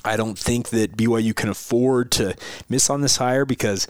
I 0.05 0.17
don't 0.17 0.39
think 0.39 0.71
that 0.71 0.97
BYU 0.97 1.35
can 1.35 1.49
afford 1.49 2.11
to 2.13 2.35
miss 2.69 2.89
on 2.91 3.03
this 3.03 3.17
hire 3.17 3.45
because 3.45 3.87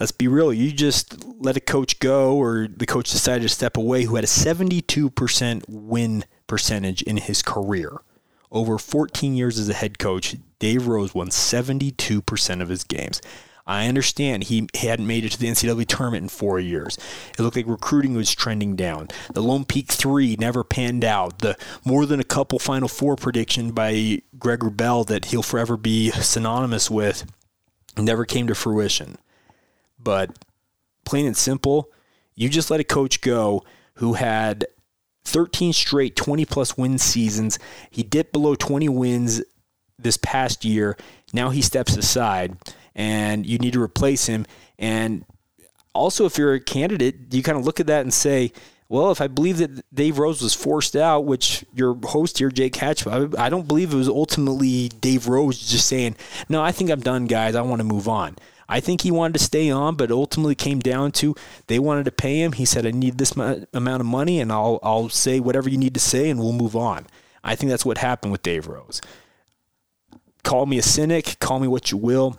let's 0.00 0.12
be 0.12 0.28
real, 0.28 0.52
you 0.52 0.72
just 0.72 1.24
let 1.40 1.56
a 1.56 1.60
coach 1.60 1.98
go 1.98 2.36
or 2.36 2.68
the 2.68 2.86
coach 2.86 3.10
decided 3.10 3.42
to 3.42 3.48
step 3.48 3.76
away 3.76 4.04
who 4.04 4.16
had 4.16 4.24
a 4.24 4.28
72% 4.28 5.64
win 5.68 6.24
percentage 6.46 7.02
in 7.02 7.16
his 7.16 7.42
career. 7.42 8.00
Over 8.50 8.78
14 8.78 9.34
years 9.34 9.58
as 9.58 9.68
a 9.68 9.74
head 9.74 9.98
coach, 9.98 10.36
Dave 10.58 10.86
Rose 10.86 11.14
won 11.14 11.28
72% 11.28 12.62
of 12.62 12.68
his 12.68 12.84
games. 12.84 13.20
I 13.66 13.88
understand 13.88 14.44
he 14.44 14.68
hadn't 14.76 15.08
made 15.08 15.24
it 15.24 15.32
to 15.32 15.38
the 15.38 15.48
NCAA 15.48 15.88
tournament 15.88 16.22
in 16.22 16.28
four 16.28 16.60
years. 16.60 16.96
It 17.36 17.40
looked 17.40 17.56
like 17.56 17.66
recruiting 17.66 18.14
was 18.14 18.32
trending 18.32 18.76
down. 18.76 19.08
The 19.34 19.42
Lone 19.42 19.64
Peak 19.64 19.90
three 19.90 20.36
never 20.38 20.62
panned 20.62 21.04
out. 21.04 21.40
The 21.40 21.56
more 21.84 22.06
than 22.06 22.20
a 22.20 22.24
couple 22.24 22.60
Final 22.60 22.86
Four 22.86 23.16
prediction 23.16 23.72
by 23.72 24.22
Greg 24.38 24.60
Wrubell 24.60 25.04
that 25.08 25.26
he'll 25.26 25.42
forever 25.42 25.76
be 25.76 26.10
synonymous 26.12 26.88
with 26.88 27.26
never 27.98 28.24
came 28.24 28.46
to 28.46 28.54
fruition. 28.54 29.18
But 30.06 30.38
plain 31.04 31.26
and 31.26 31.36
simple, 31.36 31.90
you 32.36 32.48
just 32.48 32.70
let 32.70 32.78
a 32.78 32.84
coach 32.84 33.20
go 33.22 33.64
who 33.94 34.12
had 34.12 34.64
13 35.24 35.72
straight 35.72 36.14
20 36.14 36.44
plus 36.44 36.78
win 36.78 36.96
seasons. 36.96 37.58
He 37.90 38.04
dipped 38.04 38.32
below 38.32 38.54
20 38.54 38.88
wins 38.88 39.42
this 39.98 40.16
past 40.16 40.64
year. 40.64 40.96
Now 41.32 41.50
he 41.50 41.60
steps 41.60 41.96
aside 41.96 42.56
and 42.94 43.44
you 43.44 43.58
need 43.58 43.72
to 43.72 43.82
replace 43.82 44.26
him. 44.26 44.46
And 44.78 45.24
also, 45.92 46.24
if 46.24 46.38
you're 46.38 46.54
a 46.54 46.60
candidate, 46.60 47.34
you 47.34 47.42
kind 47.42 47.58
of 47.58 47.66
look 47.66 47.80
at 47.80 47.88
that 47.88 48.02
and 48.02 48.14
say, 48.14 48.52
well, 48.88 49.10
if 49.10 49.20
I 49.20 49.26
believe 49.26 49.58
that 49.58 49.92
Dave 49.92 50.20
Rose 50.20 50.40
was 50.40 50.54
forced 50.54 50.94
out, 50.94 51.24
which 51.24 51.64
your 51.74 51.98
host 52.04 52.38
here, 52.38 52.50
Jake 52.50 52.76
Hatch, 52.76 53.04
I, 53.08 53.26
I 53.36 53.48
don't 53.48 53.66
believe 53.66 53.92
it 53.92 53.96
was 53.96 54.08
ultimately 54.08 54.88
Dave 54.88 55.26
Rose 55.26 55.58
just 55.58 55.88
saying, 55.88 56.14
no, 56.48 56.62
I 56.62 56.70
think 56.70 56.90
I'm 56.90 57.00
done, 57.00 57.26
guys. 57.26 57.56
I 57.56 57.62
want 57.62 57.80
to 57.80 57.84
move 57.84 58.06
on. 58.06 58.36
I 58.68 58.80
think 58.80 59.02
he 59.02 59.10
wanted 59.10 59.34
to 59.34 59.44
stay 59.44 59.70
on, 59.70 59.94
but 59.94 60.10
ultimately 60.10 60.54
came 60.54 60.80
down 60.80 61.12
to 61.12 61.34
they 61.68 61.78
wanted 61.78 62.04
to 62.06 62.10
pay 62.10 62.42
him. 62.42 62.52
He 62.52 62.64
said, 62.64 62.86
I 62.86 62.90
need 62.90 63.18
this 63.18 63.32
amount 63.32 64.00
of 64.00 64.06
money, 64.06 64.40
and 64.40 64.50
I'll, 64.50 64.80
I'll 64.82 65.08
say 65.08 65.40
whatever 65.40 65.68
you 65.68 65.78
need 65.78 65.94
to 65.94 66.00
say, 66.00 66.28
and 66.28 66.40
we'll 66.40 66.52
move 66.52 66.74
on. 66.74 67.06
I 67.44 67.54
think 67.54 67.70
that's 67.70 67.86
what 67.86 67.98
happened 67.98 68.32
with 68.32 68.42
Dave 68.42 68.66
Rose. 68.66 69.00
Call 70.42 70.66
me 70.66 70.78
a 70.78 70.82
cynic, 70.82 71.38
call 71.38 71.60
me 71.60 71.68
what 71.68 71.90
you 71.90 71.96
will. 71.96 72.38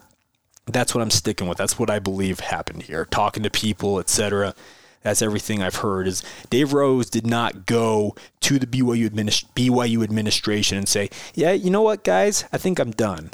That's 0.66 0.94
what 0.94 1.02
I'm 1.02 1.12
sticking 1.12 1.48
with. 1.48 1.58
That's 1.58 1.80
what 1.80 1.90
I 1.90 2.00
believe 2.00 2.42
happened 2.42 2.84
here. 2.84 3.06
Talking 3.06 3.44
to 3.44 3.50
people, 3.50 4.00
etc. 4.00 4.54
That's 5.02 5.22
everything 5.22 5.63
I've 5.63 5.78
heard. 5.78 6.08
Is 6.08 6.24
Dave 6.50 6.74
Rose 6.74 7.10
did 7.10 7.26
not 7.26 7.66
go 7.66 8.16
to 8.42 8.60
the 8.60 8.68
BYU, 8.68 9.10
administ- 9.10 9.46
BYU 9.56 10.04
administration 10.04 10.78
and 10.78 10.90
say, 10.90 11.10
"Yeah, 11.34 11.54
you 11.54 11.70
know 11.70 11.82
what, 11.82 12.04
guys, 12.04 12.44
I 12.52 12.58
think 12.58 12.80
I'm 12.80 12.92
done." 12.92 13.32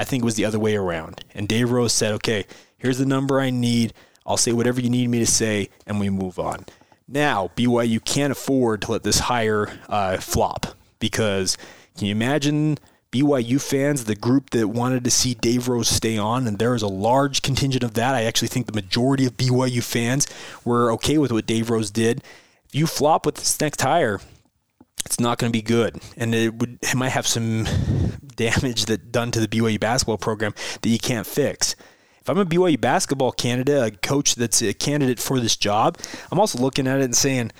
I 0.00 0.04
think 0.04 0.22
it 0.22 0.24
was 0.24 0.36
the 0.36 0.46
other 0.46 0.58
way 0.58 0.76
around. 0.76 1.22
And 1.34 1.46
Dave 1.46 1.70
Rose 1.70 1.92
said, 1.92 2.12
"Okay, 2.14 2.46
here's 2.78 2.96
the 2.96 3.04
number 3.04 3.38
I 3.38 3.50
need. 3.50 3.92
I'll 4.24 4.38
say 4.38 4.52
whatever 4.52 4.80
you 4.80 4.88
need 4.88 5.10
me 5.10 5.18
to 5.18 5.26
say, 5.26 5.68
and 5.86 6.00
we 6.00 6.08
move 6.08 6.38
on." 6.38 6.64
Now 7.06 7.50
BYU 7.54 8.02
can't 8.02 8.32
afford 8.32 8.80
to 8.82 8.92
let 8.92 9.02
this 9.02 9.18
hire 9.18 9.68
uh, 9.90 10.16
flop 10.16 10.68
because 11.00 11.58
can 11.98 12.06
you 12.06 12.12
imagine 12.12 12.78
BYU 13.12 13.60
fans, 13.60 14.04
the 14.04 14.14
group 14.14 14.50
that 14.50 14.68
wanted 14.68 15.04
to 15.04 15.10
see 15.10 15.34
Dave 15.34 15.68
Rose 15.68 15.88
stay 15.88 16.16
on, 16.16 16.46
and 16.46 16.58
there 16.58 16.74
is 16.74 16.82
a 16.82 16.88
large 16.88 17.42
contingent 17.42 17.82
of 17.82 17.92
that. 17.94 18.14
I 18.14 18.22
actually 18.22 18.48
think 18.48 18.66
the 18.66 18.72
majority 18.72 19.26
of 19.26 19.36
BYU 19.36 19.82
fans 19.82 20.26
were 20.64 20.90
okay 20.92 21.18
with 21.18 21.30
what 21.30 21.44
Dave 21.44 21.68
Rose 21.68 21.90
did. 21.90 22.22
If 22.68 22.74
you 22.74 22.86
flop 22.86 23.26
with 23.26 23.34
this 23.34 23.60
next 23.60 23.82
hire, 23.82 24.20
it's 25.04 25.20
not 25.20 25.38
going 25.38 25.52
to 25.52 25.56
be 25.56 25.62
good, 25.62 26.00
and 26.16 26.34
it 26.34 26.54
would 26.54 26.78
it 26.82 26.94
might 26.94 27.10
have 27.10 27.26
some 27.26 27.66
damage 28.36 28.86
that 28.86 29.12
done 29.12 29.30
to 29.32 29.40
the 29.40 29.48
BYU 29.48 29.78
basketball 29.78 30.18
program 30.18 30.54
that 30.82 30.88
you 30.88 30.98
can't 30.98 31.26
fix. 31.26 31.76
If 32.20 32.28
I'm 32.28 32.38
a 32.38 32.44
BYU 32.44 32.80
basketball 32.80 33.32
candidate, 33.32 33.94
a 33.94 33.96
coach 33.96 34.34
that's 34.34 34.62
a 34.62 34.74
candidate 34.74 35.18
for 35.18 35.40
this 35.40 35.56
job, 35.56 35.98
I'm 36.30 36.38
also 36.38 36.58
looking 36.58 36.86
at 36.86 37.00
it 37.00 37.04
and 37.04 37.16
saying, 37.16 37.52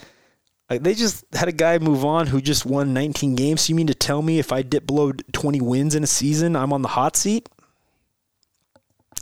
like 0.68 0.82
they 0.82 0.94
just 0.94 1.24
had 1.34 1.48
a 1.48 1.52
guy 1.52 1.78
move 1.78 2.04
on 2.04 2.28
who 2.28 2.40
just 2.40 2.66
won 2.66 2.92
19 2.92 3.34
games. 3.34 3.62
So 3.62 3.70
you 3.70 3.74
mean 3.74 3.88
to 3.88 3.94
tell 3.94 4.22
me 4.22 4.38
if 4.38 4.52
I 4.52 4.62
dip 4.62 4.86
below 4.86 5.12
20 5.32 5.60
wins 5.60 5.94
in 5.94 6.04
a 6.04 6.06
season, 6.06 6.54
I'm 6.56 6.72
on 6.72 6.82
the 6.82 6.88
hot 6.88 7.16
seat? 7.16 7.48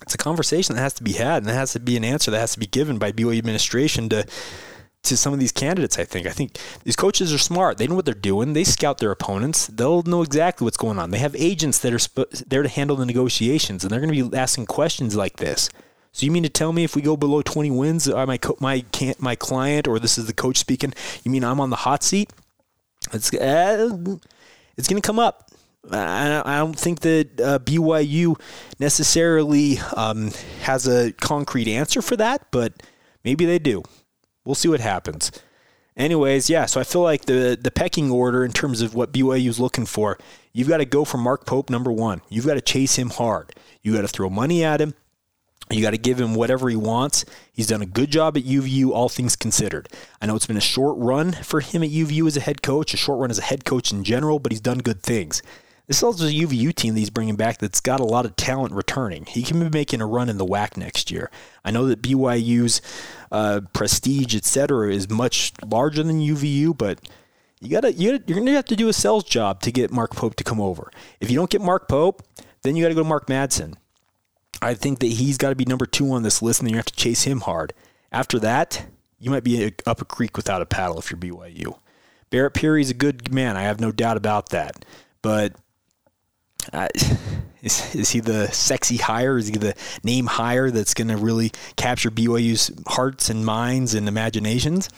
It's 0.02 0.14
a 0.14 0.18
conversation 0.18 0.74
that 0.74 0.82
has 0.82 0.94
to 0.94 1.02
be 1.02 1.12
had, 1.12 1.38
and 1.38 1.46
there 1.46 1.54
has 1.54 1.72
to 1.72 1.80
be 1.80 1.96
an 1.96 2.04
answer 2.04 2.30
that 2.30 2.38
has 2.38 2.52
to 2.52 2.60
be 2.60 2.66
given 2.66 2.98
by 2.98 3.12
BYU 3.12 3.38
administration 3.38 4.08
to 4.10 4.26
to 5.04 5.16
some 5.16 5.32
of 5.32 5.38
these 5.38 5.52
candidates. 5.52 5.98
I 5.98 6.04
think. 6.04 6.26
I 6.26 6.30
think 6.30 6.58
these 6.84 6.96
coaches 6.96 7.32
are 7.32 7.38
smart. 7.38 7.78
They 7.78 7.86
know 7.86 7.94
what 7.94 8.04
they're 8.04 8.14
doing. 8.14 8.52
They 8.52 8.64
scout 8.64 8.98
their 8.98 9.10
opponents. 9.10 9.66
They'll 9.68 10.02
know 10.02 10.22
exactly 10.22 10.64
what's 10.64 10.76
going 10.76 10.98
on. 10.98 11.10
They 11.10 11.18
have 11.18 11.34
agents 11.36 11.78
that 11.80 11.92
are 11.92 11.98
sp- 12.00 12.30
there 12.46 12.62
to 12.62 12.68
handle 12.68 12.96
the 12.96 13.06
negotiations, 13.06 13.84
and 13.84 13.90
they're 13.90 14.00
going 14.00 14.14
to 14.14 14.28
be 14.30 14.36
asking 14.36 14.66
questions 14.66 15.16
like 15.16 15.36
this. 15.36 15.70
So 16.12 16.26
you 16.26 16.32
mean 16.32 16.42
to 16.42 16.48
tell 16.48 16.72
me 16.72 16.84
if 16.84 16.96
we 16.96 17.02
go 17.02 17.16
below 17.16 17.42
20 17.42 17.70
wins, 17.70 18.08
uh, 18.08 18.26
my 18.26 18.38
co- 18.38 18.56
my 18.60 18.80
can't 18.92 19.20
my 19.20 19.36
client 19.36 19.86
or 19.86 19.98
this 19.98 20.18
is 20.18 20.26
the 20.26 20.32
coach 20.32 20.56
speaking? 20.56 20.92
You 21.22 21.30
mean 21.30 21.44
I'm 21.44 21.60
on 21.60 21.70
the 21.70 21.76
hot 21.76 22.02
seat? 22.02 22.30
It's 23.12 23.32
uh, 23.32 23.90
it's 24.76 24.88
going 24.88 25.00
to 25.00 25.06
come 25.06 25.18
up. 25.18 25.50
I, 25.90 26.42
I 26.44 26.58
don't 26.58 26.78
think 26.78 27.00
that 27.00 27.40
uh, 27.40 27.58
BYU 27.60 28.38
necessarily 28.78 29.78
um, 29.96 30.32
has 30.62 30.86
a 30.86 31.12
concrete 31.12 31.68
answer 31.68 32.02
for 32.02 32.16
that, 32.16 32.50
but 32.50 32.74
maybe 33.24 33.44
they 33.44 33.58
do. 33.58 33.82
We'll 34.48 34.54
see 34.54 34.68
what 34.70 34.80
happens. 34.80 35.30
Anyways, 35.94 36.48
yeah, 36.48 36.64
so 36.64 36.80
I 36.80 36.84
feel 36.84 37.02
like 37.02 37.26
the 37.26 37.58
the 37.60 37.70
pecking 37.70 38.10
order 38.10 38.46
in 38.46 38.52
terms 38.52 38.80
of 38.80 38.94
what 38.94 39.12
BYU 39.12 39.46
is 39.46 39.60
looking 39.60 39.84
for, 39.84 40.16
you've 40.54 40.68
got 40.68 40.78
to 40.78 40.86
go 40.86 41.04
for 41.04 41.18
Mark 41.18 41.44
Pope 41.44 41.68
number 41.68 41.92
one. 41.92 42.22
You've 42.30 42.46
got 42.46 42.54
to 42.54 42.62
chase 42.62 42.96
him 42.96 43.10
hard. 43.10 43.54
You 43.82 43.92
got 43.92 44.00
to 44.00 44.08
throw 44.08 44.30
money 44.30 44.64
at 44.64 44.80
him. 44.80 44.94
You 45.70 45.82
got 45.82 45.90
to 45.90 45.98
give 45.98 46.18
him 46.18 46.34
whatever 46.34 46.70
he 46.70 46.76
wants. 46.76 47.26
He's 47.52 47.66
done 47.66 47.82
a 47.82 47.86
good 47.86 48.10
job 48.10 48.38
at 48.38 48.44
UVU, 48.44 48.88
all 48.90 49.10
things 49.10 49.36
considered. 49.36 49.90
I 50.22 50.24
know 50.24 50.34
it's 50.34 50.46
been 50.46 50.56
a 50.56 50.62
short 50.62 50.96
run 50.96 51.32
for 51.32 51.60
him 51.60 51.82
at 51.82 51.90
UVU 51.90 52.26
as 52.26 52.38
a 52.38 52.40
head 52.40 52.62
coach, 52.62 52.94
a 52.94 52.96
short 52.96 53.20
run 53.20 53.30
as 53.30 53.38
a 53.38 53.42
head 53.42 53.66
coach 53.66 53.92
in 53.92 54.02
general, 54.02 54.38
but 54.38 54.50
he's 54.50 54.62
done 54.62 54.78
good 54.78 55.02
things. 55.02 55.42
This 55.88 55.96
is 55.96 56.02
also 56.02 56.26
a 56.26 56.30
UVU 56.30 56.74
team 56.74 56.94
that 56.94 57.00
he's 57.00 57.08
bringing 57.10 57.36
back 57.36 57.58
that's 57.58 57.80
got 57.80 57.98
a 57.98 58.04
lot 58.04 58.26
of 58.26 58.36
talent 58.36 58.74
returning. 58.74 59.24
He 59.24 59.42
can 59.42 59.58
be 59.58 59.70
making 59.70 60.02
a 60.02 60.06
run 60.06 60.28
in 60.28 60.36
the 60.36 60.44
WAC 60.44 60.76
next 60.76 61.10
year. 61.10 61.30
I 61.64 61.70
know 61.70 61.86
that 61.86 62.02
BYU's 62.02 62.82
uh, 63.32 63.62
prestige, 63.72 64.36
etc., 64.36 64.92
is 64.92 65.08
much 65.08 65.54
larger 65.64 66.02
than 66.02 66.20
UVU, 66.20 66.76
but 66.76 67.08
you 67.60 67.70
gotta, 67.70 67.94
you 67.94 68.18
going 68.18 68.44
to 68.44 68.52
have 68.52 68.66
to 68.66 68.76
do 68.76 68.88
a 68.88 68.92
sales 68.92 69.24
job 69.24 69.62
to 69.62 69.72
get 69.72 69.90
Mark 69.90 70.14
Pope 70.14 70.36
to 70.36 70.44
come 70.44 70.60
over. 70.60 70.92
If 71.20 71.30
you 71.30 71.36
don't 71.36 71.50
get 71.50 71.62
Mark 71.62 71.88
Pope, 71.88 72.22
then 72.62 72.76
you 72.76 72.84
got 72.84 72.90
to 72.90 72.94
go 72.94 73.02
to 73.02 73.08
Mark 73.08 73.26
Madsen. 73.26 73.74
I 74.60 74.74
think 74.74 74.98
that 74.98 75.06
he's 75.06 75.38
got 75.38 75.50
to 75.50 75.56
be 75.56 75.64
number 75.64 75.86
two 75.86 76.12
on 76.12 76.22
this 76.22 76.42
list, 76.42 76.60
and 76.60 76.66
then 76.66 76.74
you 76.74 76.78
have 76.78 76.86
to 76.86 76.96
chase 76.96 77.22
him 77.22 77.40
hard. 77.40 77.72
After 78.12 78.38
that, 78.40 78.86
you 79.18 79.30
might 79.30 79.44
be 79.44 79.72
up 79.86 80.02
a 80.02 80.04
creek 80.04 80.36
without 80.36 80.60
a 80.60 80.66
paddle 80.66 80.98
if 80.98 81.10
you're 81.10 81.18
BYU. 81.18 81.78
Barret 82.28 82.52
Peery's 82.52 82.90
a 82.90 82.94
good 82.94 83.32
man. 83.32 83.56
I 83.56 83.62
have 83.62 83.80
no 83.80 83.90
doubt 83.90 84.18
about 84.18 84.50
that. 84.50 84.84
But 85.22 85.54
uh, 86.72 86.88
is, 87.62 87.94
is 87.94 88.10
he 88.10 88.20
the 88.20 88.48
sexy 88.48 88.96
hire? 88.96 89.38
Is 89.38 89.48
he 89.48 89.56
the 89.56 89.74
name 90.02 90.26
hire 90.26 90.70
that's 90.70 90.94
going 90.94 91.08
to 91.08 91.16
really 91.16 91.52
capture 91.76 92.10
BYU's 92.10 92.70
hearts 92.86 93.30
and 93.30 93.44
minds 93.44 93.94
and 93.94 94.08
imaginations? 94.08 94.88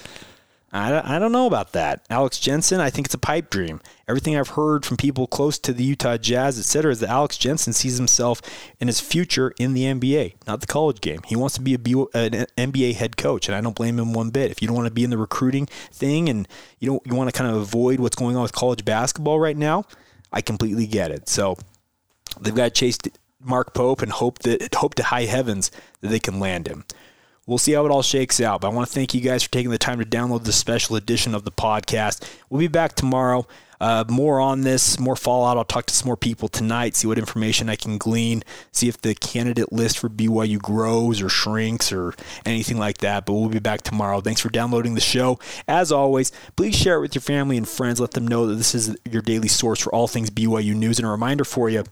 I, 0.72 1.16
I 1.16 1.18
don't 1.18 1.32
know 1.32 1.46
about 1.46 1.72
that. 1.72 2.04
Alex 2.10 2.38
Jensen, 2.38 2.80
I 2.80 2.90
think 2.90 3.08
it's 3.08 3.14
a 3.14 3.18
pipe 3.18 3.50
dream. 3.50 3.80
Everything 4.06 4.36
I've 4.36 4.50
heard 4.50 4.86
from 4.86 4.96
people 4.96 5.26
close 5.26 5.58
to 5.58 5.72
the 5.72 5.82
Utah 5.82 6.16
Jazz, 6.16 6.60
et 6.60 6.64
cetera, 6.64 6.92
is 6.92 7.00
that 7.00 7.10
Alex 7.10 7.36
Jensen 7.36 7.72
sees 7.72 7.96
himself 7.96 8.40
in 8.78 8.86
his 8.86 9.00
future 9.00 9.52
in 9.58 9.74
the 9.74 9.82
NBA, 9.82 10.34
not 10.46 10.60
the 10.60 10.68
college 10.68 11.00
game. 11.00 11.22
He 11.26 11.34
wants 11.34 11.56
to 11.56 11.60
be 11.60 11.74
a 11.74 11.78
B, 11.78 11.92
an 12.14 12.46
NBA 12.56 12.94
head 12.94 13.16
coach, 13.16 13.48
and 13.48 13.56
I 13.56 13.60
don't 13.60 13.74
blame 13.74 13.98
him 13.98 14.12
one 14.12 14.30
bit. 14.30 14.52
If 14.52 14.62
you 14.62 14.68
don't 14.68 14.76
want 14.76 14.86
to 14.86 14.94
be 14.94 15.02
in 15.02 15.10
the 15.10 15.18
recruiting 15.18 15.66
thing 15.66 16.28
and 16.28 16.46
you 16.78 16.88
don't 16.88 17.04
you 17.04 17.16
want 17.16 17.28
to 17.28 17.36
kind 17.36 17.50
of 17.50 17.56
avoid 17.60 17.98
what's 17.98 18.16
going 18.16 18.36
on 18.36 18.42
with 18.42 18.52
college 18.52 18.84
basketball 18.84 19.40
right 19.40 19.56
now, 19.56 19.84
I 20.32 20.40
completely 20.40 20.86
get 20.86 21.10
it. 21.10 21.28
So 21.28 21.56
they've 22.40 22.54
got 22.54 22.64
to 22.64 22.70
chase 22.70 22.98
Mark 23.42 23.74
Pope 23.74 24.02
and 24.02 24.12
hope 24.12 24.40
that 24.40 24.74
hope 24.74 24.94
to 24.96 25.02
high 25.02 25.24
heavens 25.24 25.70
that 26.00 26.08
they 26.08 26.20
can 26.20 26.38
land 26.40 26.68
him. 26.68 26.84
We'll 27.46 27.58
see 27.58 27.72
how 27.72 27.84
it 27.84 27.90
all 27.90 28.02
shakes 28.02 28.40
out. 28.40 28.60
But 28.60 28.68
I 28.68 28.74
want 28.74 28.88
to 28.88 28.94
thank 28.94 29.14
you 29.14 29.20
guys 29.20 29.42
for 29.42 29.50
taking 29.50 29.70
the 29.70 29.78
time 29.78 29.98
to 29.98 30.04
download 30.04 30.44
this 30.44 30.56
special 30.56 30.96
edition 30.96 31.34
of 31.34 31.44
the 31.44 31.50
podcast. 31.50 32.28
We'll 32.48 32.60
be 32.60 32.68
back 32.68 32.94
tomorrow. 32.94 33.46
Uh, 33.80 34.04
more 34.08 34.40
on 34.40 34.60
this, 34.60 34.98
more 34.98 35.16
fallout. 35.16 35.56
I'll 35.56 35.64
talk 35.64 35.86
to 35.86 35.94
some 35.94 36.06
more 36.06 36.16
people 36.16 36.48
tonight, 36.48 36.96
see 36.96 37.06
what 37.06 37.18
information 37.18 37.68
I 37.68 37.76
can 37.76 37.98
glean, 37.98 38.42
see 38.72 38.88
if 38.88 39.00
the 39.00 39.14
candidate 39.14 39.72
list 39.72 39.98
for 39.98 40.08
BYU 40.08 40.58
grows 40.58 41.22
or 41.22 41.28
shrinks 41.28 41.92
or 41.92 42.14
anything 42.44 42.78
like 42.78 42.98
that. 42.98 43.26
But 43.26 43.34
we'll 43.34 43.48
be 43.48 43.58
back 43.58 43.82
tomorrow. 43.82 44.20
Thanks 44.20 44.40
for 44.40 44.50
downloading 44.50 44.94
the 44.94 45.00
show. 45.00 45.38
As 45.66 45.90
always, 45.90 46.30
please 46.56 46.76
share 46.76 46.96
it 46.96 47.00
with 47.00 47.14
your 47.14 47.22
family 47.22 47.56
and 47.56 47.68
friends. 47.68 48.00
Let 48.00 48.12
them 48.12 48.28
know 48.28 48.46
that 48.46 48.56
this 48.56 48.74
is 48.74 48.96
your 49.10 49.22
daily 49.22 49.48
source 49.48 49.80
for 49.80 49.94
all 49.94 50.08
things 50.08 50.30
BYU 50.30 50.74
news. 50.74 50.98
And 50.98 51.06
a 51.06 51.10
reminder 51.10 51.44
for 51.44 51.70
you 51.70 51.84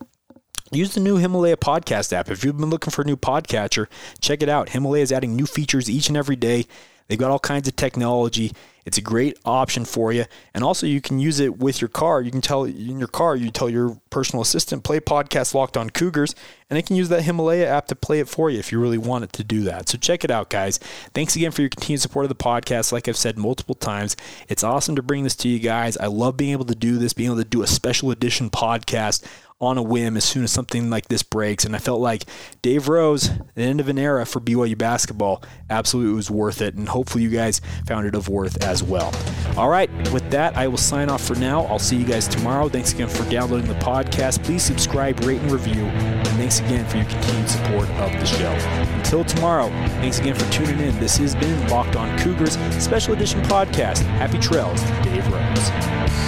Use 0.71 0.93
the 0.93 1.01
new 1.01 1.17
Himalaya 1.17 1.57
podcast 1.57 2.13
app. 2.13 2.31
If 2.31 2.45
you've 2.45 2.59
been 2.59 2.69
looking 2.69 2.91
for 2.91 3.01
a 3.01 3.07
new 3.07 3.17
podcatcher, 3.17 3.87
check 4.21 4.43
it 4.43 4.51
out. 4.51 4.71
Himalaya 4.71 5.03
is 5.03 5.13
adding 5.13 5.35
new 5.35 5.47
features 5.47 5.89
each 5.89 6.09
and 6.09 6.17
every 6.17 6.37
day. 6.37 6.67
They've 7.09 7.19
got 7.19 7.31
all 7.31 7.39
kinds 7.39 7.67
of 7.69 7.77
technology. 7.77 8.53
It's 8.85 8.97
a 8.97 9.03
great 9.03 9.39
option 9.45 9.85
for 9.85 10.13
you. 10.13 10.25
And 10.55 10.65
also, 10.65 10.87
you 10.87 11.01
can 11.01 11.19
use 11.19 11.41
it 11.41 11.59
with 11.59 11.81
your 11.81 11.89
car. 11.89 12.23
You 12.23 12.31
can 12.31 12.41
tell 12.41 12.65
in 12.65 12.99
your 12.99 13.09
car, 13.09 13.37
you 13.37 13.51
tell 13.51 13.69
your 13.69 13.99
personal 14.09 14.43
assistant, 14.43 14.83
play 14.83 14.99
podcast 15.01 15.55
Locked 15.55 15.77
on 15.77 15.91
Cougars, 15.91 16.35
and 16.71 16.79
it 16.79 16.87
can 16.87 16.97
use 16.97 17.11
that 17.11 17.23
Himalaya 17.23 17.67
app 17.69 17.87
to 17.89 17.95
play 17.95 18.21
it 18.21 18.29
for 18.29 18.49
you 18.51 18.59
if 18.59 18.73
you 18.73 18.81
really 18.81 18.97
want 18.97 19.25
it 19.25 19.33
to 19.35 19.45
do 19.45 19.63
that. 19.63 19.89
So 19.89 19.99
check 19.99 20.25
it 20.25 20.31
out, 20.31 20.49
guys. 20.49 20.79
Thanks 21.15 21.37
again 21.37 21.51
for 21.51 21.63
your 21.63 21.71
continued 21.71 22.01
support 22.01 22.25
of 22.25 22.31
the 22.31 22.35
podcast. 22.35 22.93
Like 22.93 23.09
I've 23.09 23.17
said 23.17 23.39
multiple 23.39 23.75
times, 23.75 24.17
it's 24.49 24.65
awesome 24.65 24.97
to 24.97 25.03
bring 25.03 25.25
this 25.25 25.37
to 25.37 25.49
you 25.49 25.59
guys. 25.59 25.97
I 25.99 26.07
love 26.07 26.37
being 26.39 26.53
able 26.53 26.67
to 26.67 26.75
do 26.75 26.97
this, 26.97 27.13
being 27.13 27.29
able 27.31 27.43
to 27.43 27.49
do 27.49 27.63
a 27.63 27.67
special 27.67 28.11
edition 28.11 28.49
podcast 28.49 29.23
on 29.61 29.77
a 29.77 29.83
whim 29.83 30.17
as 30.17 30.25
soon 30.25 30.45
as 30.45 30.53
something 30.53 30.89
like 30.89 31.09
this 31.09 31.23
breaks. 31.23 31.65
And 31.65 31.75
I 31.75 31.79
felt 31.79 32.01
like 32.01 32.25
Dave 32.63 32.89
Rose, 32.89 33.31
the 33.55 33.63
end 33.63 33.81
of 33.81 33.89
an 33.89 33.99
era 33.99 34.25
for 34.25 34.41
BYU 34.41 34.79
basketball, 34.79 35.43
absolutely 35.69 36.15
was 36.15 36.31
worth 36.31 36.63
it. 36.63 36.75
And 36.75 36.89
hopefully 36.89 37.25
you 37.25 37.31
guys 37.31 37.61
found 37.87 38.07
it 38.07 38.15
of 38.15 38.29
worth 38.29 38.63
as 38.65 38.83
well. 38.83 39.13
All 39.57 39.69
right, 39.69 39.91
with 40.13 40.31
that, 40.31 40.57
I 40.57 40.69
will 40.69 40.77
sign 40.77 41.11
off 41.11 41.25
for 41.25 41.35
now. 41.35 41.63
I'll 41.65 41.81
see 41.81 41.97
you 41.97 42.05
guys 42.05 42.29
tomorrow. 42.29 42.69
Thanks 42.69 42.93
again 42.93 43.09
for 43.09 43.29
downloading 43.29 43.67
the 43.67 43.75
podcast. 43.75 44.45
Please 44.45 44.63
subscribe, 44.63 45.19
rate, 45.25 45.41
and 45.41 45.51
review. 45.51 45.85
And 45.85 46.29
thanks 46.39 46.61
again 46.61 46.87
for 46.87 46.99
your 46.99 47.07
continued 47.07 47.49
support 47.49 47.89
of 47.91 48.13
the 48.13 48.25
show. 48.27 48.53
Until 48.95 49.25
tomorrow, 49.25 49.69
thanks 50.01 50.21
again 50.21 50.37
for 50.37 50.51
tuning 50.53 50.79
in. 50.79 50.99
This 51.01 51.17
has 51.17 51.35
been 51.35 51.69
Locked 51.69 51.97
On 51.97 52.17
Cougars 52.19 52.57
Special 52.83 53.15
Edition 53.15 53.43
Podcast. 53.43 53.99
Happy 53.99 54.39
trails, 54.39 54.81
Dave 55.03 55.27
Rose. 55.33 56.28